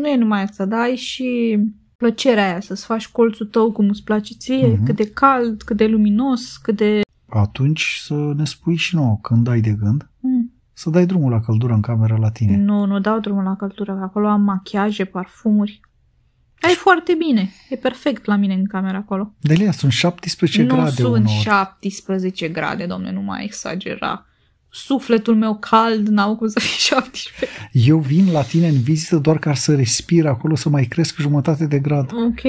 nu 0.00 0.08
e 0.08 0.16
numai 0.16 0.42
asta, 0.42 0.64
da, 0.64 0.80
ai 0.80 0.96
și 0.96 1.58
plăcerea 2.04 2.44
aia 2.48 2.60
să-ți 2.60 2.84
faci 2.84 3.08
colțul 3.08 3.46
tău 3.46 3.72
cum 3.72 3.88
îți 3.88 4.02
place 4.04 4.34
ție, 4.34 4.66
Mhm. 4.66 4.84
cât 4.84 4.96
de 4.96 5.10
cald, 5.10 5.62
cât 5.62 5.76
de 5.76 5.86
luminos, 5.86 6.56
cât 6.56 6.76
de 6.76 7.00
Atunci 7.28 8.00
să 8.04 8.32
ne 8.36 8.44
spui 8.44 8.76
și 8.76 8.94
nouă 8.94 9.18
când 9.22 9.48
ai 9.48 9.60
de 9.60 9.76
gând 9.80 10.08
Mm. 10.20 10.52
să 10.72 10.90
dai 10.90 11.06
drumul 11.06 11.30
la 11.30 11.40
căldură 11.40 11.72
în 11.72 11.80
cameră 11.80 12.16
la 12.20 12.30
tine. 12.30 12.56
Nu, 12.56 12.84
nu 12.86 13.00
dau 13.00 13.18
drumul 13.20 13.42
la 13.42 13.56
căldură, 13.56 13.94
că 13.94 14.02
acolo 14.02 14.28
am 14.28 14.40
machiaje, 14.42 15.04
parfumuri. 15.04 15.80
Dar 16.60 16.70
e 16.70 16.74
foarte 16.74 17.14
bine. 17.26 17.48
E 17.68 17.76
perfect 17.76 18.24
la 18.24 18.36
mine 18.36 18.54
în 18.54 18.66
camera 18.66 18.98
acolo. 18.98 19.34
Delia, 19.40 19.70
sunt 19.72 19.92
17 19.92 20.62
nu 20.62 20.74
grade 20.74 20.90
sunt 20.90 21.08
uneori. 21.08 21.40
17 21.42 22.48
grade, 22.48 22.86
domne, 22.86 23.12
nu 23.12 23.20
mai 23.20 23.44
exagera. 23.44 24.26
Sufletul 24.70 25.34
meu 25.34 25.56
cald 25.56 26.08
n-au 26.08 26.36
cum 26.36 26.48
să 26.48 26.60
fie 26.60 26.76
17. 26.96 27.70
Eu 27.72 27.98
vin 27.98 28.32
la 28.32 28.42
tine 28.42 28.68
în 28.68 28.80
vizită 28.80 29.16
doar 29.16 29.38
ca 29.38 29.54
să 29.54 29.74
respir 29.74 30.26
acolo, 30.26 30.54
să 30.54 30.68
mai 30.68 30.84
cresc 30.84 31.16
jumătate 31.18 31.66
de 31.66 31.78
grad. 31.78 32.12
Ok. 32.12 32.44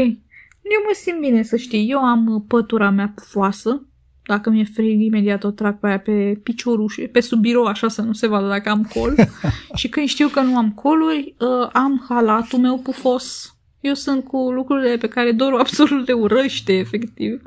Eu 0.73 0.81
mă 0.86 0.93
simt 0.93 1.19
bine, 1.19 1.43
să 1.43 1.55
știi. 1.55 1.89
Eu 1.89 1.99
am 1.99 2.27
uh, 2.27 2.41
pătura 2.47 2.89
mea 2.89 3.12
pufoasă. 3.15 3.86
Dacă 4.25 4.49
mi-e 4.49 4.63
frig, 4.63 5.01
imediat 5.01 5.43
o 5.43 5.51
trag 5.51 5.79
pe 5.79 5.88
aia 5.88 5.99
pe 5.99 6.39
piciorușe, 6.43 7.01
pe 7.01 7.19
sub 7.19 7.39
birou, 7.39 7.63
așa 7.63 7.88
să 7.88 8.01
nu 8.01 8.13
se 8.13 8.27
vadă 8.27 8.47
dacă 8.47 8.69
am 8.69 8.84
col. 8.93 9.15
și 9.79 9.89
când 9.89 10.07
știu 10.07 10.27
că 10.27 10.41
nu 10.41 10.57
am 10.57 10.71
coluri, 10.71 11.36
uh, 11.39 11.69
am 11.73 12.05
halatul 12.10 12.60
meu 12.60 12.77
pufos. 12.77 13.55
Eu 13.79 13.93
sunt 13.93 14.23
cu 14.23 14.51
lucrurile 14.51 14.97
pe 14.97 15.07
care 15.07 15.31
Doru 15.31 15.55
absolut 15.55 16.07
le 16.07 16.13
urăște, 16.13 16.73
efectiv. 16.73 17.41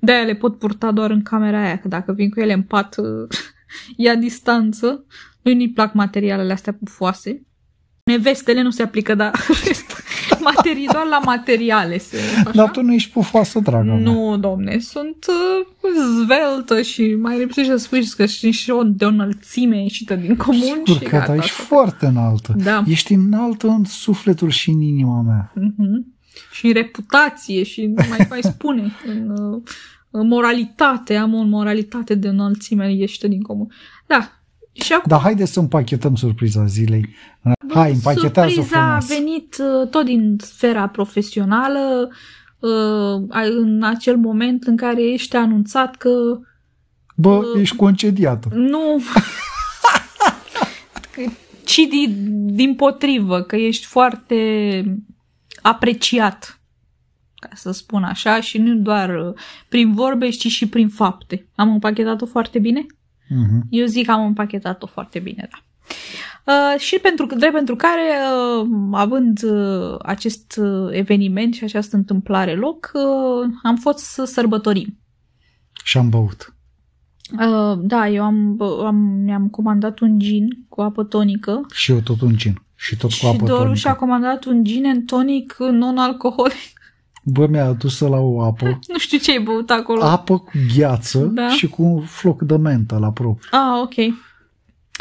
De-aia 0.00 0.24
le 0.24 0.34
pot 0.34 0.58
purta 0.58 0.90
doar 0.90 1.10
în 1.10 1.22
camera 1.22 1.62
aia, 1.62 1.78
că 1.78 1.88
dacă 1.88 2.12
vin 2.12 2.30
cu 2.30 2.40
ele 2.40 2.52
în 2.52 2.62
pat, 2.62 2.96
uh, 2.96 3.28
ia 3.96 4.14
distanță. 4.14 5.04
Lui 5.42 5.54
nu-i 5.54 5.70
plac 5.70 5.92
materialele 5.94 6.52
astea 6.52 6.72
pufoase. 6.84 7.42
Nevestele 8.04 8.62
nu 8.62 8.70
se 8.70 8.82
aplică, 8.82 9.14
dar 9.14 9.32
rest, 9.64 10.02
materii, 10.54 10.88
doar 10.92 11.06
la 11.06 11.18
materiale 11.24 11.98
se 11.98 12.16
așa. 12.38 12.50
Dar 12.54 12.70
tu 12.70 12.82
nu 12.82 12.92
ești 12.92 13.10
pufoasă, 13.10 13.60
draga 13.60 13.84
mea. 13.84 14.12
Nu, 14.12 14.36
domne, 14.38 14.78
sunt 14.78 15.26
uh, 15.28 15.66
zveltă 16.22 16.82
și 16.82 17.14
mai 17.14 17.38
lipsește 17.38 17.70
să 17.70 17.78
spui 17.78 18.06
că 18.16 18.26
și 18.26 18.50
și 18.50 18.70
o 18.70 18.82
de 18.82 19.04
o 19.04 19.08
înălțime 19.08 19.82
ieșită 19.82 20.14
din 20.14 20.36
comun 20.36 20.60
Sigur 20.62 20.88
și 20.88 20.98
că 20.98 21.16
da, 21.16 21.18
gata. 21.18 21.34
ești 21.34 21.50
foarte 21.50 22.06
înaltă. 22.06 22.54
Da. 22.64 22.82
Ești 22.86 23.12
înaltă 23.12 23.66
în 23.66 23.84
sufletul 23.84 24.50
și 24.50 24.70
în 24.70 24.80
inima 24.80 25.22
mea. 25.22 25.52
Mhm. 25.54 26.14
Și 26.52 26.66
în 26.66 26.72
reputație 26.72 27.62
și 27.62 27.86
nu 27.86 28.04
mai 28.08 28.26
mai 28.30 28.42
spune 28.42 28.92
în, 29.06 29.30
uh, 29.30 29.62
în 29.99 29.99
moralitate, 30.10 31.16
am 31.16 31.34
o 31.34 31.42
moralitate 31.42 32.14
de 32.14 32.28
înălțime 32.28 32.92
ieșită 32.94 33.28
din 33.28 33.42
comun. 33.42 33.72
Da. 34.06 34.32
Și 34.72 34.92
acum 34.92 35.04
Dar 35.08 35.20
haide 35.20 35.44
să 35.44 35.60
împachetăm 35.60 36.14
surpriza 36.14 36.64
zilei. 36.66 37.08
Hai, 37.68 37.92
împachetează 37.92 38.50
surpriza 38.50 38.94
a 38.94 38.98
frumos. 39.00 39.18
venit 39.18 39.56
uh, 39.58 39.88
tot 39.88 40.04
din 40.04 40.36
sfera 40.42 40.88
profesională, 40.88 42.08
uh, 42.58 43.22
a- 43.28 43.46
în 43.60 43.82
acel 43.82 44.16
moment 44.16 44.62
în 44.64 44.76
care 44.76 45.02
ești 45.12 45.36
anunțat 45.36 45.96
că 45.96 46.10
Bă, 47.16 47.42
ești 47.60 47.76
concediată. 47.76 48.48
Nu. 48.52 49.00
ci 51.64 51.80
din, 51.90 52.36
din 52.54 52.74
potrivă, 52.74 53.42
că 53.42 53.56
ești 53.56 53.86
foarte 53.86 54.36
apreciat, 55.62 56.59
ca 57.40 57.48
să 57.54 57.70
spun 57.70 58.02
așa, 58.04 58.40
și 58.40 58.58
nu 58.58 58.74
doar 58.74 59.26
uh, 59.26 59.34
prin 59.68 59.92
vorbe, 59.94 60.28
ci 60.28 60.46
și 60.46 60.68
prin 60.68 60.88
fapte. 60.88 61.46
Am 61.54 61.72
împachetat-o 61.72 62.26
foarte 62.26 62.58
bine? 62.58 62.86
Mhm. 63.28 63.66
Eu 63.70 63.86
zic 63.86 64.06
că 64.06 64.12
am 64.12 64.26
împachetat-o 64.26 64.86
foarte 64.86 65.18
bine, 65.18 65.48
da. 65.50 65.58
Uh, 66.44 66.80
și 66.80 66.98
pentru, 66.98 67.26
drept 67.26 67.54
pentru 67.54 67.76
care, 67.76 68.02
uh, 68.60 68.68
având 68.92 69.42
uh, 69.42 69.96
acest 70.02 70.56
uh, 70.62 70.88
eveniment 70.90 71.54
și 71.54 71.64
această 71.64 71.96
întâmplare 71.96 72.54
loc, 72.54 72.90
uh, 72.94 73.50
am 73.62 73.76
fost 73.76 73.98
să 73.98 74.24
sărbătorim. 74.24 74.98
Și 75.84 75.98
am 75.98 76.08
băut. 76.08 76.54
Uh, 77.32 77.78
da, 77.82 78.08
eu 78.08 78.24
am, 78.24 78.56
bă- 78.56 78.86
am, 78.86 78.96
mi-am 78.96 79.48
comandat 79.48 79.98
un 79.98 80.18
gin 80.18 80.48
cu 80.68 80.80
apă 80.80 81.04
tonică 81.04 81.66
Și 81.72 81.92
eu 81.92 82.00
tot 82.00 82.20
un 82.20 82.36
gin. 82.36 82.62
Și 82.74 82.96
tot 82.96 83.10
cu 83.10 83.16
și 83.16 83.26
apă 83.26 83.44
Doru 83.44 83.58
tonică. 83.58 83.74
și-a 83.74 83.94
comandat 83.94 84.44
un 84.44 84.64
gin 84.64 84.86
and 84.86 85.06
tonic 85.06 85.56
non-alcoholic. 85.58 86.79
Bă, 87.32 87.46
mi-a 87.46 87.64
adus 87.64 87.98
la 88.00 88.16
o 88.18 88.42
apă. 88.42 88.78
Nu 88.92 88.98
știu 88.98 89.18
ce 89.18 89.30
ai 89.30 89.40
băut 89.40 89.70
acolo. 89.70 90.04
Apă 90.04 90.38
cu 90.38 90.50
gheață 90.76 91.18
Da. 91.18 91.48
și 91.48 91.68
cu 91.68 91.82
un 91.82 92.00
floc 92.00 92.42
de 92.42 92.56
mentă 92.56 92.98
la 92.98 93.12
propriu. 93.12 93.58
Ah, 93.58 93.80
ok. 93.82 93.94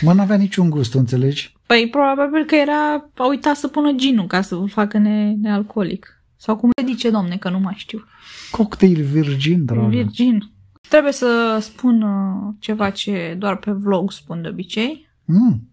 Mă, 0.01 0.13
n-avea 0.13 0.35
niciun 0.35 0.69
gust, 0.69 0.93
înțelegi? 0.93 1.57
Păi 1.65 1.87
probabil 1.91 2.45
că 2.45 2.55
era, 2.55 3.09
a 3.15 3.27
uitat 3.27 3.55
să 3.55 3.67
pună 3.67 3.91
ginul 3.91 4.27
ca 4.27 4.41
să 4.41 4.55
facă 4.67 4.97
ne, 4.97 5.33
nealcoolic. 5.41 6.23
Sau 6.35 6.55
cum 6.57 6.69
se 6.77 6.85
zice, 6.87 7.09
domne, 7.09 7.37
că 7.37 7.49
nu 7.49 7.59
mai 7.59 7.73
știu. 7.77 8.03
Cocktail 8.51 9.03
virgin, 9.03 9.65
dragă. 9.65 9.87
Virgin. 9.87 10.51
Trebuie 10.89 11.11
să 11.11 11.57
spun 11.61 12.01
uh, 12.01 12.53
ceva 12.59 12.89
ce 12.89 13.35
doar 13.39 13.57
pe 13.57 13.71
vlog 13.71 14.11
spun 14.11 14.41
de 14.41 14.47
obicei. 14.47 15.09
Mm. 15.25 15.69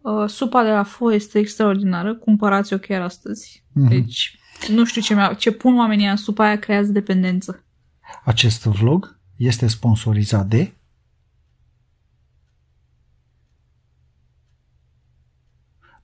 Uh, 0.00 0.28
supa 0.28 0.62
de 0.62 0.70
la 0.70 0.82
fo 0.82 1.12
este 1.12 1.38
extraordinară. 1.38 2.14
Cumpărați-o 2.14 2.76
chiar 2.78 3.00
astăzi. 3.00 3.64
Mhm. 3.72 3.88
Deci, 3.88 4.38
nu 4.68 4.84
știu 4.84 5.00
ce, 5.00 5.14
mi-a, 5.14 5.34
ce 5.34 5.50
pun 5.52 5.78
oamenii 5.78 6.06
în 6.08 6.16
supa 6.16 6.44
aia, 6.44 6.58
creează 6.58 6.92
dependență. 6.92 7.64
Acest 8.24 8.64
vlog 8.64 9.18
este 9.36 9.66
sponsorizat 9.66 10.46
de 10.46 10.72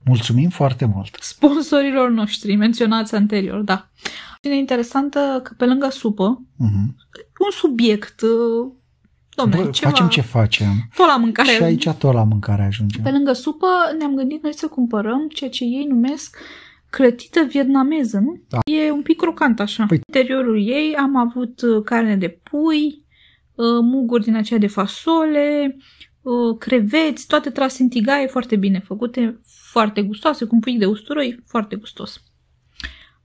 Mulțumim 0.05 0.49
foarte 0.49 0.85
mult! 0.85 1.17
Sponsorilor 1.19 2.09
noștri, 2.09 2.55
menționați 2.55 3.15
anterior, 3.15 3.61
da. 3.61 3.89
E 4.41 4.49
interesantă 4.53 5.39
că 5.43 5.53
pe 5.57 5.65
lângă 5.65 5.89
supă, 5.89 6.41
Mhm. 6.57 6.95
un 7.39 7.51
subiect, 7.51 8.21
uh, 8.21 8.71
domne, 9.35 9.55
Bă, 9.55 9.69
ceva, 9.69 9.89
facem 9.89 10.07
ce 10.07 10.21
facem. 10.21 10.89
tot 10.95 11.07
la 11.07 11.17
mâncare. 11.17 11.49
Și 11.49 11.63
aici 11.63 11.89
tot 11.89 12.13
la 12.13 12.23
mâncare 12.23 12.63
ajungem. 12.63 13.03
Pe 13.03 13.11
lângă 13.11 13.33
supă 13.33 13.67
ne-am 13.97 14.15
gândit 14.15 14.43
noi 14.43 14.53
să 14.53 14.67
cumpărăm 14.67 15.27
ceea 15.27 15.49
ce 15.49 15.63
ei 15.63 15.85
numesc 15.89 16.37
clătită 16.91 17.41
vietnameză, 17.49 18.19
nu? 18.19 18.41
Da. 18.49 18.59
E 18.65 18.91
un 18.91 19.01
pic 19.01 19.17
crocant 19.17 19.59
așa. 19.59 19.85
Păi- 19.85 19.89
În 19.89 20.01
interiorul 20.07 20.67
ei 20.67 20.95
am 20.95 21.15
avut 21.15 21.61
uh, 21.61 21.83
carne 21.83 22.15
de 22.15 22.29
pui, 22.29 23.05
uh, 23.55 23.79
muguri 23.81 24.23
din 24.23 24.35
aceea 24.35 24.59
de 24.59 24.67
fasole, 24.67 25.77
uh, 26.21 26.57
creveți, 26.59 27.27
toate 27.27 27.49
trase 27.49 27.83
în 27.83 27.89
tigaie, 27.89 28.27
foarte 28.27 28.55
bine 28.55 28.79
făcute, 28.79 29.39
foarte 29.71 30.01
gustoase, 30.01 30.45
cu 30.45 30.55
un 30.55 30.61
pic 30.61 30.79
de 30.79 30.85
usturoi, 30.85 31.43
foarte 31.47 31.75
gustos. 31.75 32.23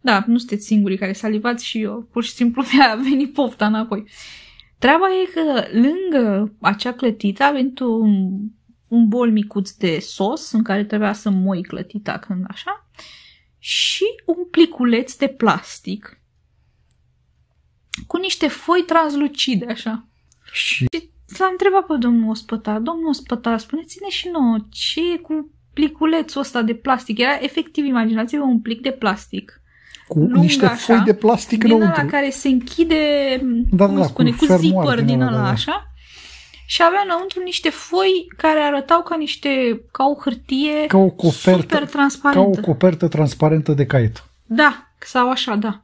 Da, 0.00 0.24
nu 0.26 0.38
sunteți 0.38 0.66
singurii 0.66 0.98
care 0.98 1.12
salivați 1.12 1.64
și 1.64 1.82
eu, 1.82 2.08
pur 2.12 2.24
și 2.24 2.32
simplu 2.32 2.62
mi-a 2.72 2.94
venit 2.94 3.32
pofta 3.32 3.66
înapoi. 3.66 4.04
Treaba 4.78 5.06
e 5.06 5.30
că 5.34 5.64
lângă 5.72 6.52
acea 6.60 6.92
clătită 6.92 7.42
a 7.42 7.50
venit 7.50 7.78
un, 7.78 8.38
un 8.88 9.08
bol 9.08 9.30
micuț 9.32 9.70
de 9.70 9.98
sos 10.00 10.52
în 10.52 10.62
care 10.62 10.84
trebuia 10.84 11.12
să 11.12 11.30
moi 11.30 11.62
clătita 11.62 12.18
când 12.18 12.44
așa 12.48 12.88
și 13.68 14.04
un 14.24 14.44
pliculeț 14.50 15.14
de 15.14 15.28
plastic 15.28 16.20
cu 18.06 18.16
niște 18.16 18.48
foi 18.48 18.82
translucide 18.86 19.66
așa. 19.68 20.06
Și 20.52 20.86
L-am 21.38 21.48
întrebat 21.50 21.86
pe 21.86 21.96
domnul 21.98 22.30
ospătar, 22.30 22.78
domnul 22.78 23.08
ospătar, 23.08 23.58
spuneți-ne 23.58 24.08
și 24.08 24.28
nouă, 24.28 24.56
ce 24.70 25.12
e 25.12 25.16
cu 25.16 25.50
pliculețul 25.72 26.40
ăsta 26.40 26.62
de 26.62 26.74
plastic? 26.74 27.18
Era 27.18 27.38
efectiv, 27.40 27.84
imaginați-vă 27.84 28.42
un 28.42 28.60
plic 28.60 28.80
de 28.80 28.90
plastic 28.90 29.60
cu 30.08 30.18
lung 30.18 30.36
niște 30.36 30.66
așa, 30.66 30.76
foi 30.76 31.04
de 31.04 31.14
plastic 31.14 31.58
din 31.58 31.70
ăla 31.70 31.84
înăuntru. 31.84 32.06
care 32.06 32.30
se 32.30 32.48
închide, 32.48 32.96
Da, 33.70 33.86
cum 33.86 33.96
da, 33.96 34.06
spune, 34.06 34.30
cu 34.30 34.36
cu, 34.36 34.44
fermoar 34.44 34.86
zipper 34.86 34.96
din 34.96 35.06
din 35.06 35.20
ăla, 35.20 35.30
ăla, 35.30 35.36
da, 35.36 35.44
da. 35.44 35.50
așa. 35.50 35.92
Și 36.66 36.82
avea 36.82 37.00
înăuntru 37.04 37.42
niște 37.42 37.70
foi 37.70 38.26
care 38.36 38.58
arătau 38.60 39.02
ca 39.02 39.16
niște, 39.16 39.80
ca 39.92 40.04
o 40.04 40.20
hârtie 40.20 40.86
Ca 40.86 40.98
o 40.98 41.10
copertă, 41.10 41.50
super 41.60 41.78
ca 41.80 41.84
transparentă. 41.86 42.58
o 42.58 42.62
copertă 42.62 43.08
transparentă 43.08 43.72
de 43.72 43.86
caiet. 43.86 44.24
Da, 44.46 44.86
sau 44.98 45.30
așa, 45.30 45.54
da. 45.54 45.80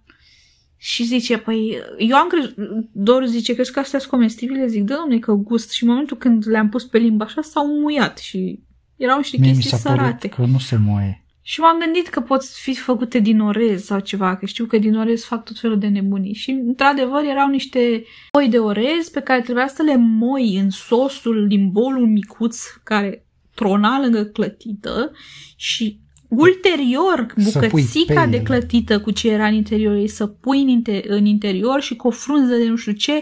Și 0.77 1.05
zice, 1.05 1.39
păi, 1.39 1.79
eu 1.99 2.17
am 2.17 2.29
crezut, 2.29 2.55
Doru 2.93 3.25
zice, 3.25 3.55
crezi 3.55 3.73
că 3.73 3.79
astea 3.79 3.99
sunt 3.99 4.11
comestibile? 4.11 4.67
Zic, 4.67 4.83
da, 4.83 4.95
domne, 4.95 5.19
că 5.19 5.33
gust. 5.33 5.71
Și 5.71 5.83
în 5.83 5.89
momentul 5.89 6.17
când 6.17 6.49
le-am 6.49 6.69
pus 6.69 6.85
pe 6.85 6.99
limba 6.99 7.25
așa, 7.25 7.43
s-au 7.43 7.67
muiat 7.67 8.19
și 8.19 8.59
erau 8.97 9.17
niște 9.17 9.37
Mie 9.41 9.49
mi 9.51 9.55
chestii 9.57 9.79
s-a 9.79 9.89
părut 9.89 10.01
sărate. 10.05 10.29
că 10.29 10.43
nu 10.43 10.59
se 10.59 10.77
moaie. 10.77 11.22
Și 11.43 11.61
m-am 11.61 11.79
gândit 11.79 12.09
că 12.09 12.21
pot 12.21 12.45
fi 12.45 12.75
făcute 12.75 13.19
din 13.19 13.41
orez 13.41 13.85
sau 13.85 14.01
ceva, 14.01 14.37
că 14.37 14.47
știu 14.47 14.67
că 14.67 14.79
din 14.79 14.97
orez 14.97 15.25
fac 15.25 15.45
tot 15.45 15.59
felul 15.59 15.79
de 15.79 15.87
nebunii. 15.87 16.35
Și, 16.35 16.51
într-adevăr, 16.51 17.25
erau 17.25 17.49
niște 17.49 18.05
foi 18.31 18.49
de 18.49 18.59
orez 18.59 19.09
pe 19.13 19.21
care 19.21 19.41
trebuia 19.41 19.69
să 19.69 19.83
le 19.83 19.97
moi 19.97 20.57
în 20.57 20.71
sosul 20.71 21.47
din 21.49 21.71
bolul 21.71 22.07
micuț 22.07 22.65
care 22.83 23.27
trona 23.55 24.01
lângă 24.01 24.25
clătită 24.25 25.13
și 25.57 26.01
ulterior 26.37 27.27
Să 27.37 27.59
pui 27.59 27.69
bucățica 27.69 28.23
pe 28.23 28.31
de 28.31 28.37
ele. 28.37 28.45
clătită 28.45 29.01
cu 29.01 29.11
ce 29.11 29.31
era 29.31 29.47
în 29.47 29.55
interior 29.55 29.95
ei 29.95 30.09
să 30.09 30.27
pui 30.27 30.61
în, 30.63 30.69
inter- 30.83 31.05
în 31.09 31.25
interior 31.25 31.81
și 31.81 31.97
cu 31.97 32.07
o 32.07 32.11
frunză 32.11 32.55
de 32.55 32.69
nu 32.69 32.77
știu 32.77 32.93
ce 32.93 33.13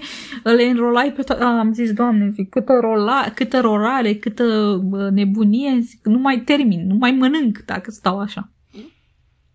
le 0.42 0.62
înrolai 0.62 1.12
pe 1.12 1.22
to- 1.22 1.38
Am 1.38 1.72
zis, 1.72 1.92
doamne, 1.92 2.30
zic, 2.30 2.48
câtă, 2.48 2.72
rola, 2.80 3.24
câtă 3.34 3.60
rolare, 3.60 4.14
câtă 4.14 4.80
bă, 4.84 5.10
nebunie, 5.12 5.78
zic, 5.80 6.06
nu 6.06 6.18
mai 6.18 6.38
termin, 6.44 6.86
nu 6.86 6.94
mai 6.94 7.10
mănânc 7.10 7.58
dacă 7.64 7.90
stau 7.90 8.18
așa. 8.18 8.50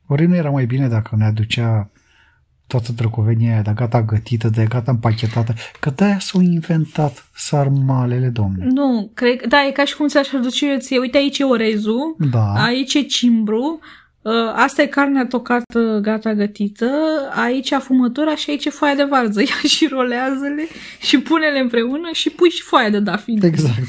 Ori 0.07 0.25
nu 0.27 0.35
era 0.35 0.49
mai 0.49 0.65
bine 0.65 0.87
dacă 0.87 1.15
ne 1.17 1.25
aducea 1.25 1.89
toată 2.67 2.91
drăcovenia 2.95 3.51
aia 3.51 3.61
de 3.61 3.71
gata 3.75 4.03
gătită, 4.03 4.49
de 4.49 4.65
gata 4.69 4.91
împachetată, 4.91 5.53
că 5.79 5.89
de-aia 5.95 6.19
s-au 6.19 6.41
inventat 6.41 7.27
sarmalele, 7.35 8.27
domnule. 8.27 8.67
Nu, 8.71 9.11
cred 9.13 9.41
că, 9.41 9.47
da, 9.47 9.65
e 9.65 9.71
ca 9.71 9.85
și 9.85 9.95
cum 9.95 10.07
ți-aș 10.07 10.33
aduce 10.33 10.71
eu 10.71 10.77
ție, 10.77 10.99
uite 10.99 11.17
aici 11.17 11.39
e 11.39 11.43
orezul, 11.43 12.15
Da. 12.31 12.53
aici 12.53 12.93
e 12.93 13.01
cimbru, 13.01 13.79
ă, 14.25 14.53
asta 14.55 14.81
e 14.81 14.85
carnea 14.85 15.25
tocată 15.25 15.99
gata 16.01 16.33
gătită, 16.33 16.89
aici 17.35 17.73
fumătura 17.79 18.35
și 18.35 18.49
aici 18.49 18.65
e 18.65 18.69
foaia 18.69 18.95
de 18.95 19.03
varză. 19.03 19.41
Ia 19.49 19.67
și 19.67 19.87
rolează-le 19.87 20.67
și 21.01 21.19
pune-le 21.19 21.59
împreună 21.59 22.09
și 22.13 22.29
pui 22.29 22.49
și 22.49 22.61
foaia 22.61 22.89
de 22.89 22.99
dafin. 22.99 23.43
Exact. 23.43 23.83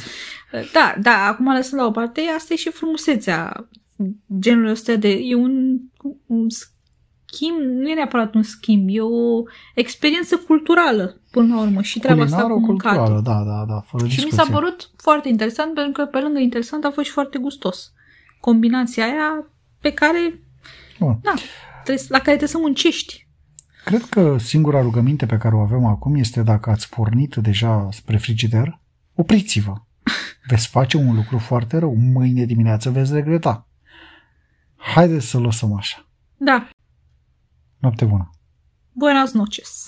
Da, 0.73 0.95
da, 1.01 1.27
acum 1.27 1.53
lăsând 1.53 1.81
la 1.81 1.87
o 1.87 1.91
parte, 1.91 2.21
asta 2.37 2.53
e 2.53 2.57
și 2.57 2.71
frumusețea 2.71 3.69
genului 4.41 4.71
ăsta 4.71 4.95
de... 4.95 5.09
E 5.09 5.35
un, 5.35 5.79
un 6.27 6.47
schimb, 7.27 7.57
nu 7.59 7.89
e 7.89 7.95
neapărat 7.95 8.35
un 8.35 8.43
schimb, 8.43 8.89
e 8.91 9.01
o 9.01 9.43
experiență 9.75 10.37
culturală 10.37 11.21
până 11.31 11.55
la 11.55 11.61
urmă 11.61 11.83
și 11.83 11.99
treaba 11.99 12.23
asta 12.23 12.37
Culinară 12.37 12.61
cu 12.61 12.67
mâncatul. 12.67 12.97
culturală, 12.99 13.23
da, 13.23 13.53
da, 13.53 13.65
da, 13.75 13.81
fără 13.81 14.07
Și 14.07 14.19
mi 14.19 14.25
discuție. 14.25 14.45
s-a 14.45 14.51
părut 14.53 14.91
foarte 14.97 15.29
interesant 15.29 15.75
pentru 15.75 15.93
că 15.93 16.05
pe 16.11 16.19
lângă 16.19 16.39
interesant 16.39 16.85
a 16.85 16.91
fost 16.91 17.07
și 17.07 17.13
foarte 17.13 17.39
gustos. 17.39 17.93
Combinația 18.41 19.05
aia 19.05 19.47
pe 19.81 19.93
care, 19.93 20.41
Bun. 20.99 21.19
da, 21.23 21.33
trebuie, 21.85 22.05
la 22.09 22.17
care 22.19 22.37
trebuie 22.37 22.49
să 22.49 22.59
muncești. 22.59 23.27
Cred 23.85 24.03
că 24.03 24.37
singura 24.39 24.81
rugăminte 24.81 25.27
pe 25.27 25.37
care 25.37 25.55
o 25.55 25.61
avem 25.61 25.85
acum 25.85 26.15
este 26.15 26.43
dacă 26.43 26.71
ați 26.71 26.89
pornit 26.89 27.35
deja 27.35 27.89
spre 27.93 28.17
frigider, 28.17 28.81
opriți-vă. 29.15 29.73
Veți 30.51 30.69
face 30.69 30.97
un 30.97 31.15
lucru 31.15 31.39
foarte 31.39 31.79
rău. 31.79 31.95
Mâine 31.97 32.45
dimineață 32.45 32.91
veți 32.91 33.13
regreta. 33.13 33.69
Haideți 34.77 35.27
să 35.27 35.39
lăsăm 35.39 35.75
așa. 35.77 36.07
Da, 36.37 36.69
Noapte 37.79 38.05
bună! 38.05 38.31
buenas 38.93 39.33
noches. 39.33 39.87